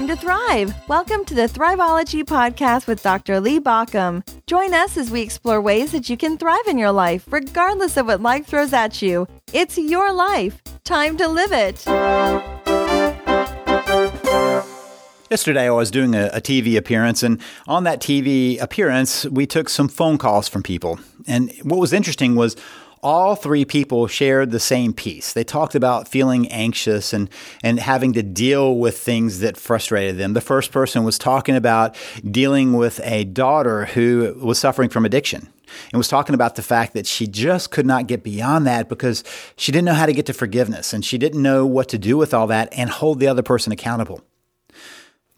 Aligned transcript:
time 0.00 0.08
to 0.08 0.16
thrive. 0.16 0.74
Welcome 0.88 1.26
to 1.26 1.34
the 1.34 1.46
Thriveology 1.46 2.24
Podcast 2.24 2.86
with 2.86 3.02
Dr. 3.02 3.38
Lee 3.38 3.60
Baucom. 3.60 4.24
Join 4.46 4.72
us 4.72 4.96
as 4.96 5.10
we 5.10 5.20
explore 5.20 5.60
ways 5.60 5.92
that 5.92 6.08
you 6.08 6.16
can 6.16 6.38
thrive 6.38 6.66
in 6.68 6.78
your 6.78 6.90
life, 6.90 7.30
regardless 7.30 7.98
of 7.98 8.06
what 8.06 8.22
life 8.22 8.46
throws 8.46 8.72
at 8.72 9.02
you. 9.02 9.28
It's 9.52 9.76
your 9.76 10.10
life. 10.10 10.62
Time 10.84 11.18
to 11.18 11.28
live 11.28 11.52
it. 11.52 11.84
Yesterday, 15.30 15.66
I 15.66 15.70
was 15.70 15.90
doing 15.90 16.14
a, 16.14 16.28
a, 16.32 16.40
TV 16.40 16.78
appearance, 16.78 17.22
and 17.22 17.38
on 17.68 17.84
that 17.84 18.00
TV 18.00 18.58
appearance, 18.58 19.26
we 19.26 19.46
took 19.46 19.68
some 19.68 19.86
phone 19.86 20.16
calls 20.16 20.48
from 20.48 20.62
people. 20.62 20.98
And 21.26 21.52
what 21.62 21.78
was 21.78 21.92
interesting 21.92 22.36
was 22.36 22.56
all 23.02 23.34
three 23.34 23.64
people 23.64 24.06
shared 24.06 24.50
the 24.50 24.60
same 24.60 24.92
piece. 24.92 25.32
They 25.32 25.44
talked 25.44 25.74
about 25.74 26.08
feeling 26.08 26.48
anxious 26.48 27.12
and, 27.12 27.30
and 27.62 27.80
having 27.80 28.12
to 28.14 28.22
deal 28.22 28.76
with 28.76 28.98
things 28.98 29.40
that 29.40 29.56
frustrated 29.56 30.18
them. 30.18 30.34
The 30.34 30.40
first 30.40 30.70
person 30.70 31.04
was 31.04 31.18
talking 31.18 31.56
about 31.56 31.96
dealing 32.28 32.74
with 32.74 33.00
a 33.04 33.24
daughter 33.24 33.86
who 33.86 34.36
was 34.40 34.58
suffering 34.58 34.90
from 34.90 35.04
addiction 35.04 35.48
and 35.92 35.98
was 35.98 36.08
talking 36.08 36.34
about 36.34 36.56
the 36.56 36.62
fact 36.62 36.94
that 36.94 37.06
she 37.06 37.26
just 37.26 37.70
could 37.70 37.86
not 37.86 38.06
get 38.06 38.22
beyond 38.22 38.66
that 38.66 38.88
because 38.88 39.24
she 39.56 39.72
didn't 39.72 39.86
know 39.86 39.94
how 39.94 40.06
to 40.06 40.12
get 40.12 40.26
to 40.26 40.32
forgiveness 40.32 40.92
and 40.92 41.04
she 41.04 41.16
didn't 41.16 41.42
know 41.42 41.64
what 41.64 41.88
to 41.88 41.98
do 41.98 42.16
with 42.16 42.34
all 42.34 42.46
that 42.48 42.68
and 42.72 42.90
hold 42.90 43.20
the 43.20 43.28
other 43.28 43.42
person 43.42 43.72
accountable. 43.72 44.20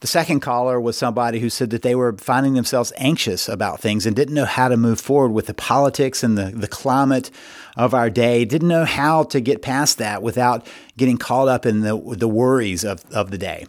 The 0.02 0.08
second 0.08 0.40
caller 0.40 0.80
was 0.80 0.96
somebody 0.96 1.38
who 1.38 1.48
said 1.48 1.70
that 1.70 1.82
they 1.82 1.94
were 1.94 2.12
finding 2.14 2.54
themselves 2.54 2.92
anxious 2.96 3.48
about 3.48 3.78
things 3.78 4.04
and 4.04 4.16
didn't 4.16 4.34
know 4.34 4.46
how 4.46 4.66
to 4.66 4.76
move 4.76 5.00
forward 5.00 5.30
with 5.30 5.46
the 5.46 5.54
politics 5.54 6.24
and 6.24 6.36
the, 6.36 6.46
the 6.46 6.66
climate 6.66 7.30
of 7.76 7.94
our 7.94 8.10
day, 8.10 8.44
didn't 8.44 8.66
know 8.66 8.84
how 8.84 9.22
to 9.22 9.40
get 9.40 9.62
past 9.62 9.98
that 9.98 10.20
without 10.20 10.66
getting 10.96 11.18
caught 11.18 11.46
up 11.46 11.64
in 11.64 11.82
the, 11.82 11.96
the 12.16 12.26
worries 12.26 12.82
of, 12.82 13.08
of 13.12 13.30
the 13.30 13.38
day. 13.38 13.64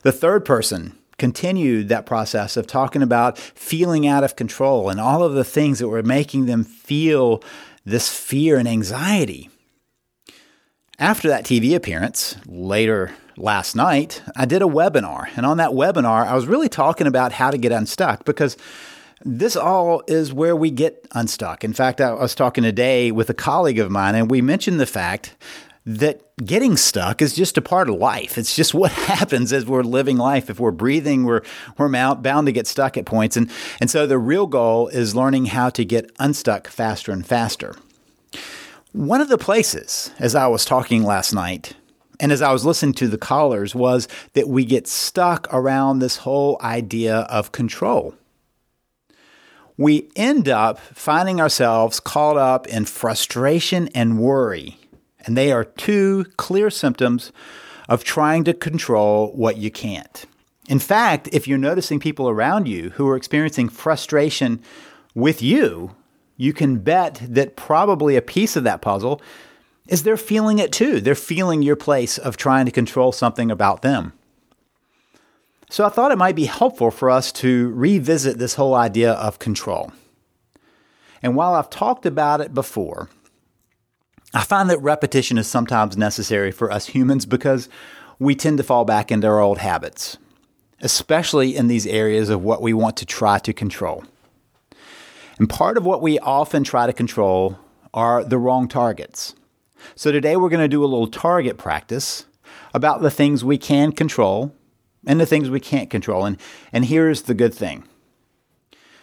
The 0.00 0.10
third 0.10 0.44
person 0.44 0.98
continued 1.16 1.88
that 1.90 2.06
process 2.06 2.56
of 2.56 2.66
talking 2.66 3.00
about 3.00 3.38
feeling 3.38 4.04
out 4.04 4.24
of 4.24 4.34
control 4.34 4.90
and 4.90 4.98
all 5.00 5.22
of 5.22 5.34
the 5.34 5.44
things 5.44 5.78
that 5.78 5.86
were 5.86 6.02
making 6.02 6.46
them 6.46 6.64
feel 6.64 7.40
this 7.84 8.08
fear 8.08 8.58
and 8.58 8.66
anxiety. 8.66 9.48
After 10.98 11.28
that 11.28 11.44
TV 11.44 11.76
appearance, 11.76 12.34
later 12.46 13.12
last 13.36 13.74
night, 13.74 14.22
I 14.36 14.44
did 14.44 14.62
a 14.62 14.66
webinar. 14.66 15.28
And 15.36 15.46
on 15.46 15.56
that 15.58 15.70
webinar, 15.70 16.26
I 16.26 16.34
was 16.34 16.46
really 16.46 16.68
talking 16.68 17.06
about 17.06 17.32
how 17.32 17.50
to 17.50 17.58
get 17.58 17.72
unstuck 17.72 18.24
because 18.24 18.56
this 19.24 19.56
all 19.56 20.02
is 20.06 20.32
where 20.32 20.56
we 20.56 20.70
get 20.70 21.06
unstuck. 21.12 21.64
In 21.64 21.72
fact, 21.72 22.00
I 22.00 22.12
was 22.12 22.34
talking 22.34 22.64
today 22.64 23.12
with 23.12 23.30
a 23.30 23.34
colleague 23.34 23.78
of 23.78 23.90
mine, 23.90 24.14
and 24.14 24.30
we 24.30 24.42
mentioned 24.42 24.80
the 24.80 24.86
fact 24.86 25.36
that 25.84 26.22
getting 26.44 26.76
stuck 26.76 27.20
is 27.20 27.34
just 27.34 27.58
a 27.58 27.62
part 27.62 27.88
of 27.88 27.96
life. 27.96 28.38
It's 28.38 28.54
just 28.54 28.74
what 28.74 28.92
happens 28.92 29.52
as 29.52 29.66
we're 29.66 29.82
living 29.82 30.16
life. 30.16 30.50
If 30.50 30.60
we're 30.60 30.70
breathing, 30.70 31.24
we're 31.24 31.42
we're 31.78 31.88
bound 31.88 32.46
to 32.46 32.52
get 32.52 32.66
stuck 32.66 32.96
at 32.96 33.06
points. 33.06 33.36
And 33.36 33.50
and 33.80 33.90
so 33.90 34.06
the 34.06 34.18
real 34.18 34.46
goal 34.46 34.88
is 34.88 35.14
learning 35.14 35.46
how 35.46 35.70
to 35.70 35.84
get 35.84 36.10
unstuck 36.18 36.68
faster 36.68 37.12
and 37.12 37.26
faster. 37.26 37.74
One 38.92 39.22
of 39.22 39.28
the 39.28 39.38
places, 39.38 40.10
as 40.18 40.34
I 40.34 40.48
was 40.48 40.66
talking 40.66 41.02
last 41.02 41.32
night, 41.32 41.74
and 42.20 42.32
as 42.32 42.42
I 42.42 42.52
was 42.52 42.64
listening 42.64 42.94
to 42.94 43.08
the 43.08 43.18
callers, 43.18 43.74
was 43.74 44.08
that 44.34 44.48
we 44.48 44.64
get 44.64 44.86
stuck 44.86 45.46
around 45.52 45.98
this 45.98 46.18
whole 46.18 46.58
idea 46.60 47.20
of 47.20 47.52
control. 47.52 48.14
We 49.76 50.10
end 50.14 50.48
up 50.48 50.78
finding 50.78 51.40
ourselves 51.40 51.98
caught 51.98 52.36
up 52.36 52.66
in 52.66 52.84
frustration 52.84 53.88
and 53.94 54.18
worry. 54.18 54.78
And 55.24 55.36
they 55.36 55.50
are 55.52 55.64
two 55.64 56.26
clear 56.36 56.70
symptoms 56.70 57.32
of 57.88 58.04
trying 58.04 58.44
to 58.44 58.54
control 58.54 59.32
what 59.34 59.56
you 59.56 59.70
can't. 59.70 60.24
In 60.68 60.78
fact, 60.78 61.28
if 61.32 61.48
you're 61.48 61.58
noticing 61.58 61.98
people 61.98 62.28
around 62.28 62.68
you 62.68 62.90
who 62.90 63.08
are 63.08 63.16
experiencing 63.16 63.68
frustration 63.68 64.60
with 65.14 65.42
you, 65.42 65.94
you 66.36 66.52
can 66.52 66.78
bet 66.78 67.20
that 67.28 67.56
probably 67.56 68.16
a 68.16 68.22
piece 68.22 68.56
of 68.56 68.64
that 68.64 68.82
puzzle 68.82 69.20
is 69.86 70.02
they're 70.02 70.16
feeling 70.16 70.58
it 70.58 70.72
too. 70.72 71.00
They're 71.00 71.14
feeling 71.14 71.62
your 71.62 71.76
place 71.76 72.18
of 72.18 72.36
trying 72.36 72.66
to 72.66 72.72
control 72.72 73.12
something 73.12 73.50
about 73.50 73.82
them. 73.82 74.12
So 75.70 75.84
I 75.84 75.88
thought 75.88 76.12
it 76.12 76.18
might 76.18 76.36
be 76.36 76.44
helpful 76.44 76.90
for 76.90 77.10
us 77.10 77.32
to 77.32 77.70
revisit 77.70 78.38
this 78.38 78.54
whole 78.54 78.74
idea 78.74 79.12
of 79.12 79.38
control. 79.38 79.90
And 81.22 81.34
while 81.34 81.54
I've 81.54 81.70
talked 81.70 82.04
about 82.04 82.40
it 82.40 82.52
before, 82.52 83.08
I 84.34 84.42
find 84.42 84.68
that 84.70 84.82
repetition 84.82 85.38
is 85.38 85.46
sometimes 85.46 85.96
necessary 85.96 86.50
for 86.50 86.70
us 86.70 86.86
humans 86.88 87.26
because 87.26 87.68
we 88.18 88.34
tend 88.34 88.58
to 88.58 88.64
fall 88.64 88.84
back 88.84 89.10
into 89.10 89.26
our 89.26 89.40
old 89.40 89.58
habits, 89.58 90.18
especially 90.80 91.56
in 91.56 91.68
these 91.68 91.86
areas 91.86 92.28
of 92.28 92.42
what 92.42 92.62
we 92.62 92.72
want 92.72 92.96
to 92.98 93.06
try 93.06 93.38
to 93.38 93.52
control. 93.52 94.04
And 95.38 95.48
part 95.48 95.76
of 95.76 95.84
what 95.84 96.02
we 96.02 96.18
often 96.18 96.64
try 96.64 96.86
to 96.86 96.92
control 96.92 97.58
are 97.94 98.22
the 98.24 98.38
wrong 98.38 98.68
targets. 98.68 99.34
So 99.94 100.12
today 100.12 100.36
we're 100.36 100.48
going 100.48 100.60
to 100.60 100.68
do 100.68 100.84
a 100.84 100.86
little 100.86 101.08
target 101.08 101.58
practice 101.58 102.26
about 102.74 103.02
the 103.02 103.10
things 103.10 103.44
we 103.44 103.58
can 103.58 103.92
control 103.92 104.54
and 105.06 105.20
the 105.20 105.26
things 105.26 105.50
we 105.50 105.60
can't 105.60 105.90
control. 105.90 106.24
And, 106.24 106.38
and 106.72 106.84
here's 106.84 107.22
the 107.22 107.34
good 107.34 107.54
thing 107.54 107.84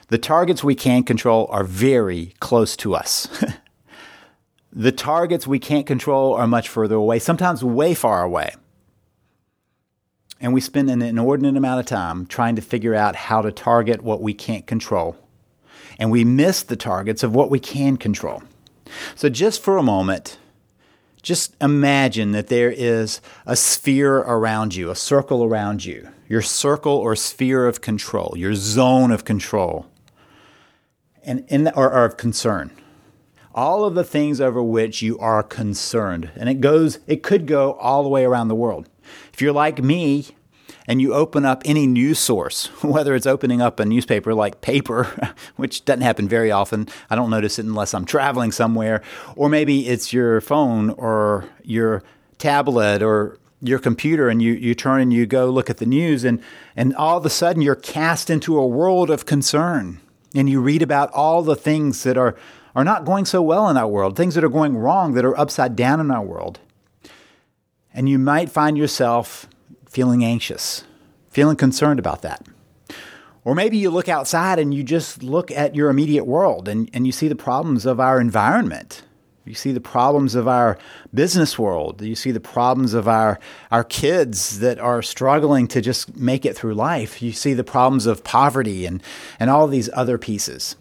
the 0.07 0.17
targets 0.17 0.63
we 0.63 0.75
can 0.75 1.03
control 1.03 1.47
are 1.51 1.63
very 1.63 2.33
close 2.39 2.75
to 2.77 2.95
us. 2.95 3.27
the 4.73 4.91
targets 4.91 5.45
we 5.45 5.59
can't 5.59 5.85
control 5.85 6.33
are 6.33 6.47
much 6.47 6.67
further 6.67 6.95
away, 6.95 7.19
sometimes 7.19 7.63
way 7.63 7.93
far 7.93 8.23
away. 8.23 8.55
And 10.41 10.53
we 10.53 10.61
spend 10.61 10.89
an 10.89 11.01
inordinate 11.01 11.57
amount 11.57 11.81
of 11.81 11.85
time 11.85 12.25
trying 12.25 12.55
to 12.55 12.61
figure 12.61 12.95
out 12.95 13.15
how 13.15 13.41
to 13.41 13.51
target 13.51 14.01
what 14.01 14.21
we 14.21 14.33
can't 14.33 14.65
control. 14.65 15.17
And 15.99 16.11
we 16.11 16.23
miss 16.23 16.63
the 16.63 16.77
targets 16.77 17.23
of 17.23 17.35
what 17.35 17.51
we 17.51 17.59
can 17.59 17.97
control. 17.97 18.41
So, 19.15 19.29
just 19.29 19.61
for 19.61 19.77
a 19.77 19.83
moment, 19.83 20.39
just 21.21 21.55
imagine 21.61 22.31
that 22.31 22.47
there 22.47 22.71
is 22.71 23.21
a 23.45 23.55
sphere 23.55 24.17
around 24.17 24.75
you, 24.75 24.89
a 24.89 24.95
circle 24.95 25.43
around 25.43 25.83
you, 25.85 26.09
your 26.27 26.41
circle 26.41 26.93
or 26.93 27.15
sphere 27.15 27.67
of 27.67 27.81
control, 27.81 28.33
your 28.35 28.53
zone 28.53 29.11
of 29.11 29.25
control, 29.25 29.87
and 31.23 31.45
in 31.47 31.65
the, 31.65 31.75
or, 31.75 31.91
or 31.91 32.05
of 32.05 32.17
concern. 32.17 32.71
All 33.53 33.83
of 33.83 33.95
the 33.95 34.03
things 34.03 34.39
over 34.39 34.63
which 34.63 35.01
you 35.01 35.19
are 35.19 35.43
concerned, 35.43 36.31
and 36.35 36.47
it 36.47 36.61
goes, 36.61 36.99
it 37.07 37.23
could 37.23 37.45
go 37.47 37.73
all 37.73 38.03
the 38.03 38.09
way 38.09 38.23
around 38.23 38.47
the 38.47 38.55
world. 38.55 38.87
If 39.33 39.41
you're 39.41 39.51
like 39.51 39.83
me, 39.83 40.27
and 40.89 40.99
you 40.99 41.13
open 41.13 41.45
up 41.45 41.61
any 41.65 41.85
news 41.85 42.17
source, 42.17 42.65
whether 42.83 43.13
it's 43.13 43.27
opening 43.27 43.61
up 43.61 43.79
a 43.79 43.85
newspaper 43.85 44.33
like 44.33 44.59
paper, 44.59 45.33
which 45.55 45.85
doesn't 45.85 46.01
happen 46.01 46.27
very 46.27 46.51
often, 46.51 46.89
I 47.11 47.15
don't 47.15 47.29
notice 47.29 47.59
it 47.59 47.65
unless 47.65 47.93
I'm 47.93 48.05
traveling 48.05 48.51
somewhere, 48.51 49.03
or 49.35 49.49
maybe 49.49 49.87
it's 49.87 50.11
your 50.11 50.41
phone 50.41 50.89
or 50.89 51.47
your 51.63 52.01
tablet 52.39 53.03
or 53.03 53.37
your 53.61 53.77
computer 53.77 54.29
and 54.29 54.41
you, 54.41 54.53
you 54.53 54.73
turn 54.73 55.01
and 55.01 55.13
you 55.13 55.27
go 55.27 55.49
look 55.49 55.69
at 55.69 55.77
the 55.77 55.85
news 55.85 56.23
and, 56.23 56.41
and 56.75 56.95
all 56.95 57.17
of 57.17 57.25
a 57.25 57.29
sudden 57.29 57.61
you're 57.61 57.75
cast 57.75 58.29
into 58.29 58.57
a 58.57 58.65
world 58.65 59.11
of 59.11 59.27
concern 59.27 59.99
and 60.33 60.49
you 60.49 60.59
read 60.59 60.81
about 60.81 61.11
all 61.13 61.43
the 61.43 61.55
things 61.55 62.01
that 62.03 62.17
are, 62.17 62.35
are 62.75 62.83
not 62.83 63.05
going 63.05 63.25
so 63.25 63.43
well 63.43 63.69
in 63.69 63.77
our 63.77 63.87
world, 63.87 64.15
things 64.15 64.33
that 64.33 64.43
are 64.43 64.49
going 64.49 64.75
wrong, 64.75 65.13
that 65.13 65.25
are 65.25 65.37
upside 65.37 65.75
down 65.75 65.99
in 65.99 66.09
our 66.09 66.23
world. 66.23 66.59
And 67.93 68.09
you 68.09 68.17
might 68.17 68.49
find 68.49 68.75
yourself 68.75 69.47
feeling 69.89 70.23
anxious, 70.23 70.83
feeling 71.29 71.57
concerned 71.57 71.99
about 71.99 72.21
that. 72.21 72.47
Or 73.43 73.55
maybe 73.55 73.77
you 73.77 73.89
look 73.89 74.09
outside 74.09 74.59
and 74.59 74.73
you 74.73 74.83
just 74.83 75.23
look 75.23 75.49
at 75.51 75.75
your 75.75 75.89
immediate 75.89 76.25
world 76.25 76.67
and, 76.67 76.89
and 76.93 77.05
you 77.05 77.11
see 77.11 77.27
the 77.27 77.35
problems 77.35 77.85
of 77.85 77.99
our 77.99 78.21
environment. 78.21 79.03
You 79.45 79.55
see 79.55 79.71
the 79.71 79.81
problems 79.81 80.35
of 80.35 80.47
our 80.47 80.77
business 81.11 81.57
world. 81.57 82.03
You 82.03 82.13
see 82.13 82.29
the 82.29 82.39
problems 82.39 82.93
of 82.93 83.07
our, 83.07 83.39
our 83.71 83.83
kids 83.83 84.59
that 84.59 84.77
are 84.77 85.01
struggling 85.01 85.67
to 85.69 85.81
just 85.81 86.15
make 86.15 86.45
it 86.45 86.55
through 86.55 86.75
life. 86.75 87.21
You 87.21 87.31
see 87.31 87.55
the 87.55 87.63
problems 87.63 88.05
of 88.05 88.23
poverty 88.23 88.85
and, 88.85 89.01
and 89.39 89.49
all 89.49 89.67
these 89.67 89.89
other 89.93 90.19
pieces. 90.19 90.75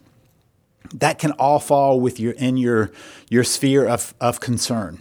That 0.93 1.19
can 1.19 1.33
all 1.33 1.61
fall 1.61 2.01
with 2.01 2.21
your, 2.21 2.33
in 2.33 2.59
your, 2.59 2.91
your 3.31 3.45
sphere 3.45 3.87
of, 3.87 4.13
of 4.21 4.41
concern. 4.41 4.99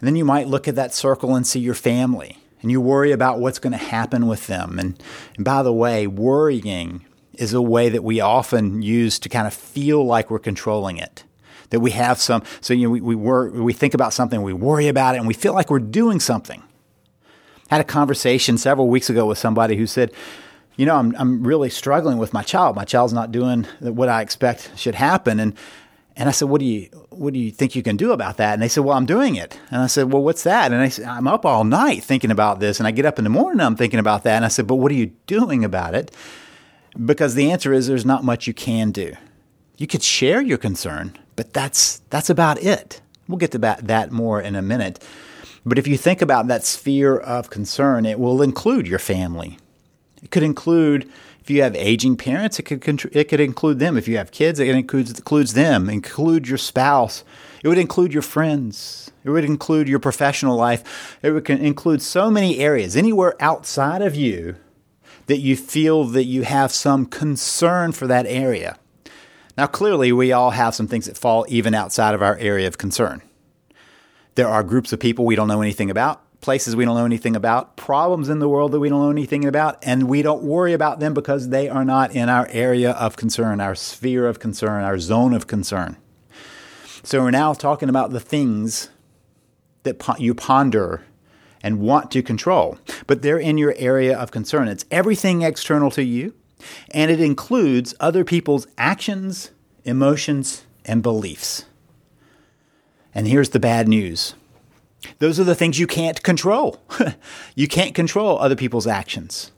And 0.00 0.08
then 0.08 0.16
you 0.16 0.24
might 0.24 0.48
look 0.48 0.66
at 0.66 0.74
that 0.74 0.92
circle 0.92 1.36
and 1.36 1.46
see 1.46 1.60
your 1.60 1.74
family 1.74 2.38
and 2.64 2.70
you 2.70 2.80
worry 2.80 3.12
about 3.12 3.40
what's 3.40 3.58
going 3.58 3.72
to 3.72 3.76
happen 3.76 4.26
with 4.26 4.46
them. 4.46 4.78
And, 4.78 5.00
and 5.36 5.44
by 5.44 5.62
the 5.62 5.72
way, 5.72 6.06
worrying 6.06 7.04
is 7.34 7.52
a 7.52 7.60
way 7.60 7.90
that 7.90 8.02
we 8.02 8.20
often 8.20 8.80
use 8.80 9.18
to 9.18 9.28
kind 9.28 9.46
of 9.46 9.52
feel 9.52 10.04
like 10.04 10.30
we're 10.30 10.38
controlling 10.38 10.96
it. 10.96 11.24
That 11.68 11.80
we 11.80 11.90
have 11.90 12.18
some, 12.18 12.42
so 12.62 12.72
you 12.72 12.86
know, 12.86 12.90
we, 12.90 13.00
we, 13.00 13.50
we 13.60 13.72
think 13.74 13.92
about 13.92 14.14
something, 14.14 14.40
we 14.40 14.54
worry 14.54 14.88
about 14.88 15.14
it, 15.14 15.18
and 15.18 15.26
we 15.26 15.34
feel 15.34 15.52
like 15.52 15.70
we're 15.70 15.78
doing 15.78 16.20
something. 16.20 16.62
I 17.70 17.76
had 17.76 17.80
a 17.82 17.84
conversation 17.84 18.56
several 18.56 18.88
weeks 18.88 19.10
ago 19.10 19.26
with 19.26 19.36
somebody 19.36 19.76
who 19.76 19.86
said, 19.86 20.10
you 20.76 20.86
know, 20.86 20.96
I'm, 20.96 21.14
I'm 21.18 21.44
really 21.44 21.68
struggling 21.68 22.16
with 22.16 22.32
my 22.32 22.42
child. 22.42 22.76
My 22.76 22.84
child's 22.84 23.12
not 23.12 23.30
doing 23.30 23.64
what 23.80 24.08
I 24.08 24.22
expect 24.22 24.70
should 24.74 24.94
happen. 24.94 25.38
And, 25.38 25.54
And 26.16 26.28
I 26.28 26.32
said, 26.32 26.48
"What 26.48 26.60
do 26.60 26.64
you 26.64 26.88
what 27.10 27.32
do 27.32 27.38
you 27.38 27.50
think 27.50 27.74
you 27.74 27.82
can 27.82 27.96
do 27.96 28.12
about 28.12 28.36
that?" 28.36 28.54
And 28.54 28.62
they 28.62 28.68
said, 28.68 28.84
"Well, 28.84 28.96
I'm 28.96 29.06
doing 29.06 29.34
it." 29.34 29.58
And 29.70 29.82
I 29.82 29.86
said, 29.88 30.12
"Well, 30.12 30.22
what's 30.22 30.44
that?" 30.44 30.72
And 30.72 30.80
I 30.80 30.88
said, 30.88 31.06
"I'm 31.06 31.26
up 31.26 31.44
all 31.44 31.64
night 31.64 32.04
thinking 32.04 32.30
about 32.30 32.60
this, 32.60 32.78
and 32.78 32.86
I 32.86 32.92
get 32.92 33.06
up 33.06 33.18
in 33.18 33.24
the 33.24 33.30
morning, 33.30 33.60
I'm 33.60 33.76
thinking 33.76 34.00
about 34.00 34.22
that." 34.24 34.36
And 34.36 34.44
I 34.44 34.48
said, 34.48 34.66
"But 34.66 34.76
what 34.76 34.92
are 34.92 34.96
you 34.96 35.10
doing 35.26 35.64
about 35.64 35.94
it?" 35.94 36.14
Because 37.04 37.34
the 37.34 37.50
answer 37.50 37.72
is 37.72 37.86
there's 37.86 38.06
not 38.06 38.22
much 38.22 38.46
you 38.46 38.54
can 38.54 38.92
do. 38.92 39.14
You 39.76 39.88
could 39.88 40.02
share 40.02 40.40
your 40.40 40.58
concern, 40.58 41.16
but 41.34 41.52
that's 41.52 42.00
that's 42.10 42.30
about 42.30 42.62
it. 42.62 43.00
We'll 43.28 43.38
get 43.38 43.52
to 43.52 43.58
that, 43.58 43.86
that 43.86 44.12
more 44.12 44.40
in 44.40 44.54
a 44.54 44.62
minute. 44.62 45.02
But 45.66 45.78
if 45.78 45.86
you 45.86 45.96
think 45.96 46.20
about 46.20 46.46
that 46.48 46.64
sphere 46.64 47.16
of 47.16 47.50
concern, 47.50 48.04
it 48.04 48.20
will 48.20 48.42
include 48.42 48.86
your 48.86 48.98
family. 48.98 49.58
It 50.22 50.30
could 50.30 50.42
include 50.42 51.10
if 51.44 51.50
you 51.50 51.60
have 51.60 51.76
aging 51.76 52.16
parents, 52.16 52.58
it 52.58 52.62
could 52.62 52.82
it 53.14 53.28
could 53.28 53.38
include 53.38 53.78
them. 53.78 53.98
If 53.98 54.08
you 54.08 54.16
have 54.16 54.30
kids, 54.30 54.58
it 54.58 54.66
includes 54.66 55.10
includes 55.10 55.52
them. 55.52 55.90
Include 55.90 56.48
your 56.48 56.56
spouse. 56.56 57.22
It 57.62 57.68
would 57.68 57.76
include 57.76 58.14
your 58.14 58.22
friends. 58.22 59.10
It 59.24 59.28
would 59.28 59.44
include 59.44 59.86
your 59.86 59.98
professional 59.98 60.56
life. 60.56 61.18
It 61.20 61.32
would 61.32 61.48
include 61.50 62.00
so 62.00 62.30
many 62.30 62.60
areas, 62.60 62.96
anywhere 62.96 63.34
outside 63.40 64.00
of 64.00 64.14
you, 64.14 64.56
that 65.26 65.40
you 65.40 65.54
feel 65.54 66.04
that 66.04 66.24
you 66.24 66.44
have 66.44 66.72
some 66.72 67.04
concern 67.04 67.92
for 67.92 68.06
that 68.06 68.24
area. 68.26 68.78
Now, 69.58 69.66
clearly, 69.66 70.12
we 70.12 70.32
all 70.32 70.52
have 70.52 70.74
some 70.74 70.88
things 70.88 71.04
that 71.04 71.18
fall 71.18 71.44
even 71.50 71.74
outside 71.74 72.14
of 72.14 72.22
our 72.22 72.38
area 72.38 72.66
of 72.66 72.78
concern. 72.78 73.20
There 74.34 74.48
are 74.48 74.62
groups 74.62 74.94
of 74.94 74.98
people 74.98 75.26
we 75.26 75.36
don't 75.36 75.48
know 75.48 75.60
anything 75.60 75.90
about 75.90 76.23
places 76.44 76.76
we 76.76 76.84
don't 76.84 76.94
know 76.94 77.06
anything 77.06 77.34
about, 77.34 77.74
problems 77.74 78.28
in 78.28 78.38
the 78.38 78.48
world 78.50 78.70
that 78.72 78.78
we 78.78 78.90
don't 78.90 79.00
know 79.00 79.10
anything 79.10 79.46
about, 79.46 79.82
and 79.82 80.06
we 80.06 80.20
don't 80.20 80.42
worry 80.42 80.74
about 80.74 81.00
them 81.00 81.14
because 81.14 81.48
they 81.48 81.70
are 81.70 81.86
not 81.86 82.14
in 82.14 82.28
our 82.28 82.46
area 82.50 82.90
of 82.90 83.16
concern, 83.16 83.62
our 83.62 83.74
sphere 83.74 84.28
of 84.28 84.38
concern, 84.38 84.84
our 84.84 84.98
zone 84.98 85.32
of 85.32 85.46
concern. 85.46 85.96
So 87.02 87.22
we're 87.22 87.30
now 87.30 87.54
talking 87.54 87.88
about 87.88 88.10
the 88.10 88.20
things 88.20 88.90
that 89.84 90.20
you 90.20 90.34
ponder 90.34 91.02
and 91.62 91.80
want 91.80 92.10
to 92.10 92.22
control, 92.22 92.78
but 93.06 93.22
they're 93.22 93.38
in 93.38 93.56
your 93.56 93.74
area 93.78 94.14
of 94.14 94.30
concern. 94.30 94.68
It's 94.68 94.84
everything 94.90 95.40
external 95.40 95.90
to 95.92 96.04
you, 96.04 96.34
and 96.90 97.10
it 97.10 97.20
includes 97.22 97.94
other 98.00 98.22
people's 98.22 98.66
actions, 98.76 99.50
emotions, 99.84 100.64
and 100.84 101.02
beliefs. 101.02 101.64
And 103.14 103.26
here's 103.26 103.48
the 103.48 103.60
bad 103.60 103.88
news 103.88 104.34
those 105.18 105.38
are 105.40 105.44
the 105.44 105.54
things 105.54 105.78
you 105.78 105.86
can't 105.86 106.22
control. 106.22 106.80
you 107.54 107.68
can't 107.68 107.94
control 107.94 108.38
other 108.38 108.56
people's 108.56 108.86
actions. 108.86 109.50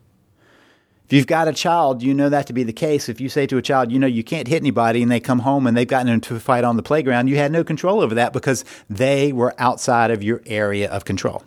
If 1.06 1.12
you've 1.12 1.28
got 1.28 1.46
a 1.46 1.52
child, 1.52 2.02
you 2.02 2.14
know 2.14 2.28
that 2.28 2.48
to 2.48 2.52
be 2.52 2.64
the 2.64 2.72
case. 2.72 3.08
If 3.08 3.20
you 3.20 3.28
say 3.28 3.46
to 3.46 3.56
a 3.56 3.62
child, 3.62 3.92
you 3.92 3.98
know, 3.98 4.08
you 4.08 4.24
can't 4.24 4.48
hit 4.48 4.60
anybody 4.60 5.02
and 5.02 5.10
they 5.10 5.20
come 5.20 5.38
home 5.40 5.66
and 5.66 5.76
they've 5.76 5.86
gotten 5.86 6.08
into 6.08 6.34
a 6.34 6.40
fight 6.40 6.64
on 6.64 6.76
the 6.76 6.82
playground, 6.82 7.28
you 7.28 7.36
had 7.36 7.52
no 7.52 7.62
control 7.62 8.00
over 8.00 8.14
that 8.16 8.32
because 8.32 8.64
they 8.90 9.32
were 9.32 9.54
outside 9.56 10.10
of 10.10 10.24
your 10.24 10.42
area 10.46 10.90
of 10.90 11.04
control. 11.04 11.44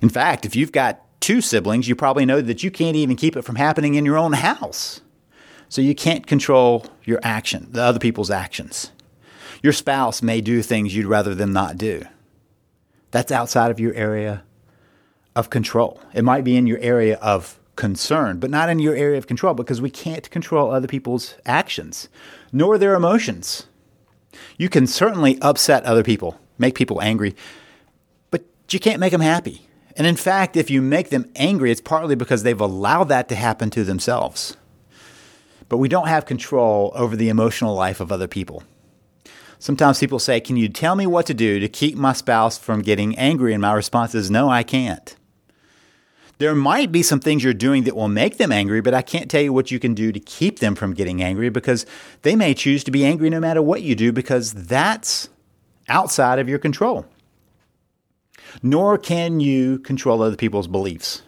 In 0.00 0.08
fact, 0.08 0.46
if 0.46 0.54
you've 0.54 0.70
got 0.70 1.02
two 1.20 1.40
siblings, 1.40 1.88
you 1.88 1.96
probably 1.96 2.24
know 2.24 2.40
that 2.40 2.62
you 2.62 2.70
can't 2.70 2.94
even 2.94 3.16
keep 3.16 3.36
it 3.36 3.42
from 3.42 3.56
happening 3.56 3.94
in 3.94 4.04
your 4.04 4.18
own 4.18 4.34
house. 4.34 5.00
So 5.68 5.82
you 5.82 5.96
can't 5.96 6.24
control 6.24 6.86
your 7.04 7.18
action, 7.24 7.66
the 7.72 7.82
other 7.82 7.98
people's 7.98 8.30
actions. 8.30 8.92
Your 9.64 9.72
spouse 9.72 10.22
may 10.22 10.40
do 10.40 10.62
things 10.62 10.94
you'd 10.94 11.06
rather 11.06 11.34
them 11.34 11.52
not 11.52 11.76
do. 11.76 12.04
That's 13.10 13.32
outside 13.32 13.70
of 13.70 13.80
your 13.80 13.94
area 13.94 14.42
of 15.34 15.50
control. 15.50 16.00
It 16.14 16.24
might 16.24 16.44
be 16.44 16.56
in 16.56 16.66
your 16.66 16.78
area 16.78 17.16
of 17.16 17.58
concern, 17.76 18.38
but 18.38 18.50
not 18.50 18.68
in 18.68 18.78
your 18.78 18.94
area 18.94 19.18
of 19.18 19.26
control 19.26 19.54
because 19.54 19.80
we 19.80 19.90
can't 19.90 20.30
control 20.30 20.70
other 20.70 20.88
people's 20.88 21.36
actions 21.44 22.08
nor 22.52 22.78
their 22.78 22.94
emotions. 22.94 23.66
You 24.58 24.68
can 24.68 24.86
certainly 24.86 25.38
upset 25.40 25.84
other 25.84 26.02
people, 26.02 26.40
make 26.58 26.74
people 26.74 27.02
angry, 27.02 27.36
but 28.30 28.44
you 28.70 28.80
can't 28.80 29.00
make 29.00 29.12
them 29.12 29.20
happy. 29.20 29.66
And 29.96 30.06
in 30.06 30.16
fact, 30.16 30.56
if 30.56 30.70
you 30.70 30.82
make 30.82 31.10
them 31.10 31.30
angry, 31.36 31.70
it's 31.70 31.80
partly 31.80 32.14
because 32.14 32.42
they've 32.42 32.60
allowed 32.60 33.08
that 33.08 33.28
to 33.28 33.34
happen 33.34 33.70
to 33.70 33.84
themselves. 33.84 34.56
But 35.68 35.78
we 35.78 35.88
don't 35.88 36.08
have 36.08 36.26
control 36.26 36.92
over 36.94 37.16
the 37.16 37.28
emotional 37.28 37.74
life 37.74 38.00
of 38.00 38.12
other 38.12 38.28
people. 38.28 38.62
Sometimes 39.58 40.00
people 40.00 40.18
say, 40.18 40.40
Can 40.40 40.56
you 40.56 40.68
tell 40.68 40.94
me 40.94 41.06
what 41.06 41.26
to 41.26 41.34
do 41.34 41.58
to 41.60 41.68
keep 41.68 41.96
my 41.96 42.12
spouse 42.12 42.58
from 42.58 42.82
getting 42.82 43.16
angry? 43.16 43.52
And 43.52 43.62
my 43.62 43.72
response 43.72 44.14
is, 44.14 44.30
No, 44.30 44.48
I 44.48 44.62
can't. 44.62 45.16
There 46.38 46.54
might 46.54 46.92
be 46.92 47.02
some 47.02 47.20
things 47.20 47.42
you're 47.42 47.54
doing 47.54 47.84
that 47.84 47.96
will 47.96 48.08
make 48.08 48.36
them 48.36 48.52
angry, 48.52 48.82
but 48.82 48.92
I 48.92 49.00
can't 49.00 49.30
tell 49.30 49.40
you 49.40 49.54
what 49.54 49.70
you 49.70 49.78
can 49.78 49.94
do 49.94 50.12
to 50.12 50.20
keep 50.20 50.58
them 50.58 50.74
from 50.74 50.92
getting 50.92 51.22
angry 51.22 51.48
because 51.48 51.86
they 52.22 52.36
may 52.36 52.52
choose 52.52 52.84
to 52.84 52.90
be 52.90 53.06
angry 53.06 53.30
no 53.30 53.40
matter 53.40 53.62
what 53.62 53.80
you 53.80 53.94
do 53.94 54.12
because 54.12 54.52
that's 54.52 55.30
outside 55.88 56.38
of 56.38 56.48
your 56.48 56.58
control. 56.58 57.06
Nor 58.62 58.98
can 58.98 59.40
you 59.40 59.78
control 59.78 60.22
other 60.22 60.36
people's 60.36 60.68
beliefs. 60.68 61.22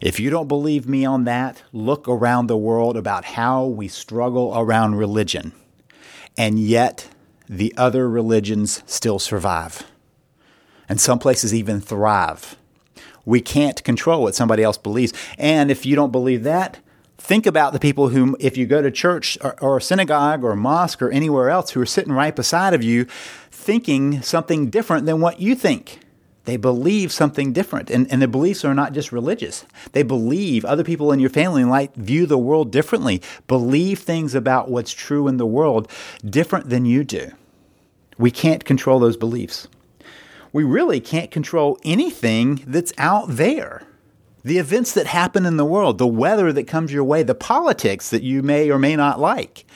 If 0.00 0.20
you 0.20 0.30
don't 0.30 0.46
believe 0.46 0.86
me 0.86 1.04
on 1.04 1.24
that, 1.24 1.64
look 1.72 2.06
around 2.08 2.46
the 2.46 2.56
world 2.56 2.96
about 2.96 3.24
how 3.24 3.64
we 3.64 3.88
struggle 3.88 4.52
around 4.56 4.94
religion. 4.94 5.52
And 6.36 6.60
yet, 6.60 7.08
the 7.48 7.72
other 7.76 8.08
religions 8.08 8.82
still 8.86 9.18
survive. 9.18 9.84
And 10.88 11.00
some 11.00 11.18
places 11.18 11.54
even 11.54 11.80
thrive. 11.80 12.56
We 13.24 13.40
can't 13.40 13.82
control 13.84 14.22
what 14.22 14.34
somebody 14.34 14.62
else 14.62 14.78
believes. 14.78 15.12
And 15.36 15.70
if 15.70 15.84
you 15.84 15.94
don't 15.96 16.12
believe 16.12 16.44
that, 16.44 16.78
think 17.18 17.46
about 17.46 17.72
the 17.72 17.78
people 17.78 18.08
whom, 18.08 18.36
if 18.40 18.56
you 18.56 18.66
go 18.66 18.80
to 18.80 18.90
church 18.90 19.36
or, 19.42 19.60
or, 19.62 19.80
synagogue 19.80 20.42
or 20.42 20.56
mosque 20.56 21.02
or 21.02 21.10
anywhere 21.10 21.50
else 21.50 21.72
who 21.72 21.80
are 21.80 21.86
sitting 21.86 22.12
right 22.12 22.34
beside 22.34 22.72
of 22.72 22.82
you, 22.82 23.06
thinking 23.50 24.22
something 24.22 24.70
different 24.70 25.04
than 25.04 25.20
what 25.20 25.40
you 25.40 25.54
think. 25.54 26.00
They 26.48 26.56
believe 26.56 27.12
something 27.12 27.52
different. 27.52 27.90
And, 27.90 28.10
and 28.10 28.22
the 28.22 28.26
beliefs 28.26 28.64
are 28.64 28.72
not 28.72 28.94
just 28.94 29.12
religious. 29.12 29.66
They 29.92 30.02
believe 30.02 30.64
other 30.64 30.82
people 30.82 31.12
in 31.12 31.20
your 31.20 31.28
family 31.28 31.62
might 31.62 31.94
view 31.94 32.24
the 32.24 32.38
world 32.38 32.72
differently, 32.72 33.20
believe 33.46 33.98
things 33.98 34.34
about 34.34 34.70
what's 34.70 34.94
true 34.94 35.28
in 35.28 35.36
the 35.36 35.44
world 35.44 35.90
different 36.24 36.70
than 36.70 36.86
you 36.86 37.04
do. 37.04 37.32
We 38.16 38.30
can't 38.30 38.64
control 38.64 38.98
those 38.98 39.18
beliefs. 39.18 39.68
We 40.50 40.64
really 40.64 41.00
can't 41.00 41.30
control 41.30 41.78
anything 41.84 42.64
that's 42.66 42.94
out 42.96 43.26
there. 43.28 43.82
The 44.42 44.56
events 44.56 44.94
that 44.94 45.06
happen 45.06 45.44
in 45.44 45.58
the 45.58 45.66
world, 45.66 45.98
the 45.98 46.06
weather 46.06 46.50
that 46.54 46.66
comes 46.66 46.94
your 46.94 47.04
way, 47.04 47.22
the 47.22 47.34
politics 47.34 48.08
that 48.08 48.22
you 48.22 48.42
may 48.42 48.70
or 48.70 48.78
may 48.78 48.96
not 48.96 49.20
like. 49.20 49.66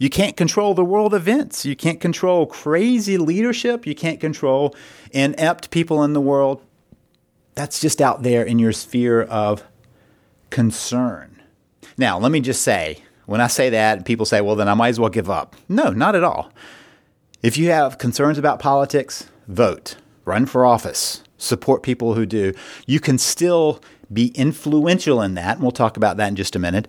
You 0.00 0.08
can't 0.08 0.34
control 0.34 0.72
the 0.72 0.84
world 0.84 1.12
events. 1.12 1.66
You 1.66 1.76
can't 1.76 2.00
control 2.00 2.46
crazy 2.46 3.18
leadership. 3.18 3.86
You 3.86 3.94
can't 3.94 4.18
control 4.18 4.74
inept 5.12 5.70
people 5.70 6.02
in 6.02 6.14
the 6.14 6.22
world. 6.22 6.64
That's 7.54 7.80
just 7.80 8.00
out 8.00 8.22
there 8.22 8.42
in 8.42 8.58
your 8.58 8.72
sphere 8.72 9.20
of 9.20 9.62
concern. 10.48 11.42
Now, 11.98 12.18
let 12.18 12.32
me 12.32 12.40
just 12.40 12.62
say 12.62 13.02
when 13.26 13.42
I 13.42 13.46
say 13.46 13.68
that, 13.68 14.06
people 14.06 14.24
say, 14.24 14.40
well, 14.40 14.56
then 14.56 14.68
I 14.68 14.74
might 14.74 14.88
as 14.88 14.98
well 14.98 15.10
give 15.10 15.28
up. 15.28 15.54
No, 15.68 15.90
not 15.90 16.14
at 16.14 16.24
all. 16.24 16.50
If 17.42 17.58
you 17.58 17.70
have 17.70 17.98
concerns 17.98 18.38
about 18.38 18.58
politics, 18.58 19.28
vote, 19.48 19.96
run 20.24 20.46
for 20.46 20.64
office, 20.64 21.22
support 21.36 21.82
people 21.82 22.14
who 22.14 22.24
do. 22.24 22.54
You 22.86 23.00
can 23.00 23.18
still 23.18 23.82
be 24.10 24.28
influential 24.28 25.20
in 25.20 25.34
that, 25.34 25.56
and 25.56 25.62
we'll 25.62 25.72
talk 25.72 25.98
about 25.98 26.16
that 26.16 26.28
in 26.28 26.36
just 26.36 26.56
a 26.56 26.58
minute. 26.58 26.88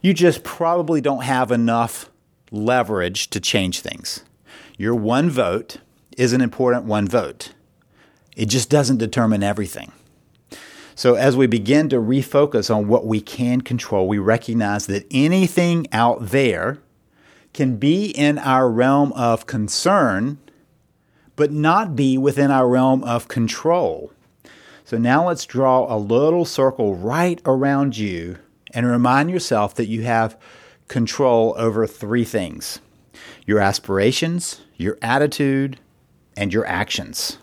You 0.00 0.12
just 0.12 0.42
probably 0.42 1.00
don't 1.00 1.22
have 1.22 1.52
enough 1.52 2.10
leverage 2.50 3.28
to 3.30 3.40
change 3.40 3.80
things. 3.80 4.24
Your 4.76 4.94
one 4.94 5.30
vote 5.30 5.78
is 6.16 6.32
an 6.32 6.40
important 6.40 6.84
one 6.84 7.06
vote. 7.06 7.52
It 8.36 8.46
just 8.46 8.70
doesn't 8.70 8.98
determine 8.98 9.42
everything. 9.42 9.92
So, 10.94 11.14
as 11.14 11.36
we 11.36 11.46
begin 11.46 11.88
to 11.90 11.96
refocus 11.96 12.74
on 12.74 12.88
what 12.88 13.06
we 13.06 13.20
can 13.20 13.60
control, 13.60 14.08
we 14.08 14.18
recognize 14.18 14.88
that 14.88 15.06
anything 15.12 15.86
out 15.92 16.30
there 16.30 16.78
can 17.52 17.76
be 17.76 18.10
in 18.10 18.36
our 18.38 18.68
realm 18.68 19.12
of 19.12 19.46
concern, 19.46 20.38
but 21.36 21.52
not 21.52 21.94
be 21.94 22.18
within 22.18 22.50
our 22.50 22.68
realm 22.68 23.04
of 23.04 23.28
control. 23.28 24.12
So, 24.84 24.98
now 24.98 25.28
let's 25.28 25.46
draw 25.46 25.86
a 25.92 25.96
little 25.96 26.44
circle 26.44 26.96
right 26.96 27.40
around 27.44 27.96
you 27.96 28.38
and 28.72 28.84
remind 28.84 29.30
yourself 29.30 29.76
that 29.76 29.86
you 29.86 30.02
have 30.02 30.36
control 30.88 31.54
over 31.56 31.86
three 31.86 32.24
things 32.24 32.80
your 33.46 33.60
aspirations, 33.60 34.60
your 34.76 34.98
attitude, 35.00 35.78
and 36.36 36.52
your 36.52 36.66
actions. 36.66 37.38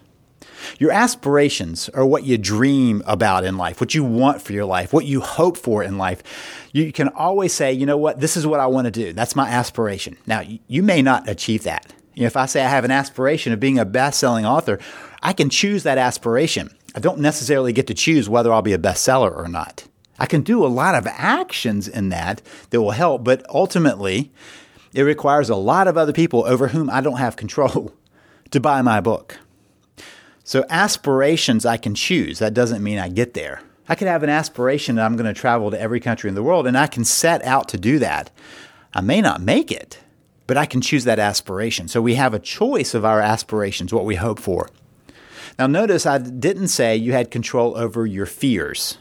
Your 0.79 0.91
aspirations 0.91 1.89
are 1.89 2.05
what 2.05 2.23
you 2.23 2.37
dream 2.37 3.03
about 3.05 3.43
in 3.43 3.57
life, 3.57 3.79
what 3.79 3.93
you 3.93 4.03
want 4.03 4.41
for 4.41 4.53
your 4.53 4.65
life, 4.65 4.93
what 4.93 5.05
you 5.05 5.21
hope 5.21 5.57
for 5.57 5.83
in 5.83 5.97
life. 5.97 6.23
You 6.71 6.91
can 6.91 7.09
always 7.09 7.53
say, 7.53 7.73
you 7.73 7.85
know 7.85 7.97
what, 7.97 8.19
this 8.19 8.37
is 8.37 8.47
what 8.47 8.59
I 8.59 8.67
want 8.67 8.85
to 8.85 8.91
do. 8.91 9.13
That's 9.13 9.35
my 9.35 9.47
aspiration. 9.49 10.17
Now, 10.25 10.43
you 10.67 10.83
may 10.83 11.01
not 11.01 11.27
achieve 11.29 11.63
that. 11.63 11.93
You 12.13 12.21
know, 12.21 12.27
if 12.27 12.37
I 12.37 12.45
say 12.45 12.63
I 12.63 12.69
have 12.69 12.85
an 12.85 12.91
aspiration 12.91 13.51
of 13.51 13.59
being 13.59 13.77
a 13.77 13.85
best 13.85 14.19
selling 14.19 14.45
author, 14.45 14.79
I 15.21 15.33
can 15.33 15.49
choose 15.49 15.83
that 15.83 15.97
aspiration. 15.97 16.75
I 16.95 16.99
don't 16.99 17.19
necessarily 17.19 17.73
get 17.73 17.87
to 17.87 17.93
choose 17.93 18.29
whether 18.29 18.53
I'll 18.53 18.61
be 18.61 18.73
a 18.73 18.77
bestseller 18.77 19.35
or 19.35 19.47
not. 19.47 19.85
I 20.17 20.25
can 20.25 20.41
do 20.41 20.65
a 20.65 20.67
lot 20.67 20.95
of 20.95 21.07
actions 21.07 21.87
in 21.87 22.09
that 22.09 22.41
that 22.69 22.81
will 22.81 22.91
help, 22.91 23.23
but 23.23 23.45
ultimately, 23.49 24.31
It 24.93 25.01
requires 25.03 25.49
a 25.49 25.57
lot 25.57 25.89
of 25.89 25.97
other 25.97 26.13
people 26.13 26.45
over 26.45 26.69
whom 26.69 26.89
I 26.89 27.01
don't 27.01 27.17
have 27.17 27.35
control 27.35 27.93
to 28.51 28.61
buy 28.61 28.81
my 28.81 29.01
book. 29.01 29.37
So, 30.45 30.63
aspirations 30.69 31.65
I 31.65 31.75
can 31.75 31.95
choose. 31.95 32.39
That 32.39 32.53
doesn't 32.53 32.81
mean 32.83 32.97
I 32.97 33.09
get 33.09 33.33
there. 33.33 33.61
I 33.89 33.95
could 33.95 34.07
have 34.07 34.23
an 34.23 34.29
aspiration 34.29 34.95
that 34.95 35.05
I'm 35.05 35.17
going 35.17 35.33
to 35.33 35.39
travel 35.39 35.69
to 35.69 35.81
every 35.81 35.99
country 35.99 36.29
in 36.29 36.35
the 36.35 36.43
world, 36.43 36.65
and 36.65 36.77
I 36.77 36.87
can 36.87 37.03
set 37.03 37.43
out 37.43 37.67
to 37.69 37.77
do 37.77 37.99
that. 37.99 38.31
I 38.93 39.01
may 39.01 39.19
not 39.19 39.41
make 39.41 39.69
it, 39.69 39.99
but 40.47 40.55
I 40.55 40.65
can 40.65 40.79
choose 40.79 41.03
that 41.03 41.19
aspiration. 41.19 41.89
So, 41.89 42.01
we 42.01 42.15
have 42.15 42.33
a 42.33 42.39
choice 42.39 42.93
of 42.93 43.03
our 43.03 43.19
aspirations, 43.19 43.91
what 43.91 44.05
we 44.05 44.15
hope 44.15 44.39
for. 44.39 44.69
Now, 45.59 45.67
notice 45.67 46.05
I 46.05 46.19
didn't 46.19 46.69
say 46.69 46.95
you 46.95 47.11
had 47.11 47.31
control 47.31 47.77
over 47.77 48.05
your 48.05 48.25
fears 48.25 48.97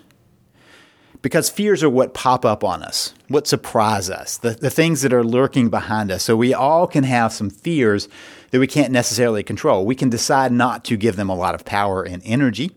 because 1.24 1.48
fears 1.48 1.82
are 1.82 1.88
what 1.88 2.12
pop 2.12 2.44
up 2.44 2.62
on 2.62 2.82
us, 2.82 3.14
what 3.28 3.46
surprise 3.46 4.10
us, 4.10 4.36
the, 4.36 4.50
the 4.50 4.68
things 4.68 5.00
that 5.00 5.10
are 5.14 5.24
lurking 5.24 5.70
behind 5.70 6.10
us. 6.10 6.22
So 6.22 6.36
we 6.36 6.52
all 6.52 6.86
can 6.86 7.02
have 7.04 7.32
some 7.32 7.48
fears 7.48 8.10
that 8.50 8.60
we 8.60 8.66
can't 8.66 8.92
necessarily 8.92 9.42
control. 9.42 9.86
We 9.86 9.94
can 9.94 10.10
decide 10.10 10.52
not 10.52 10.84
to 10.84 10.98
give 10.98 11.16
them 11.16 11.30
a 11.30 11.34
lot 11.34 11.54
of 11.54 11.64
power 11.64 12.02
and 12.02 12.20
energy. 12.26 12.72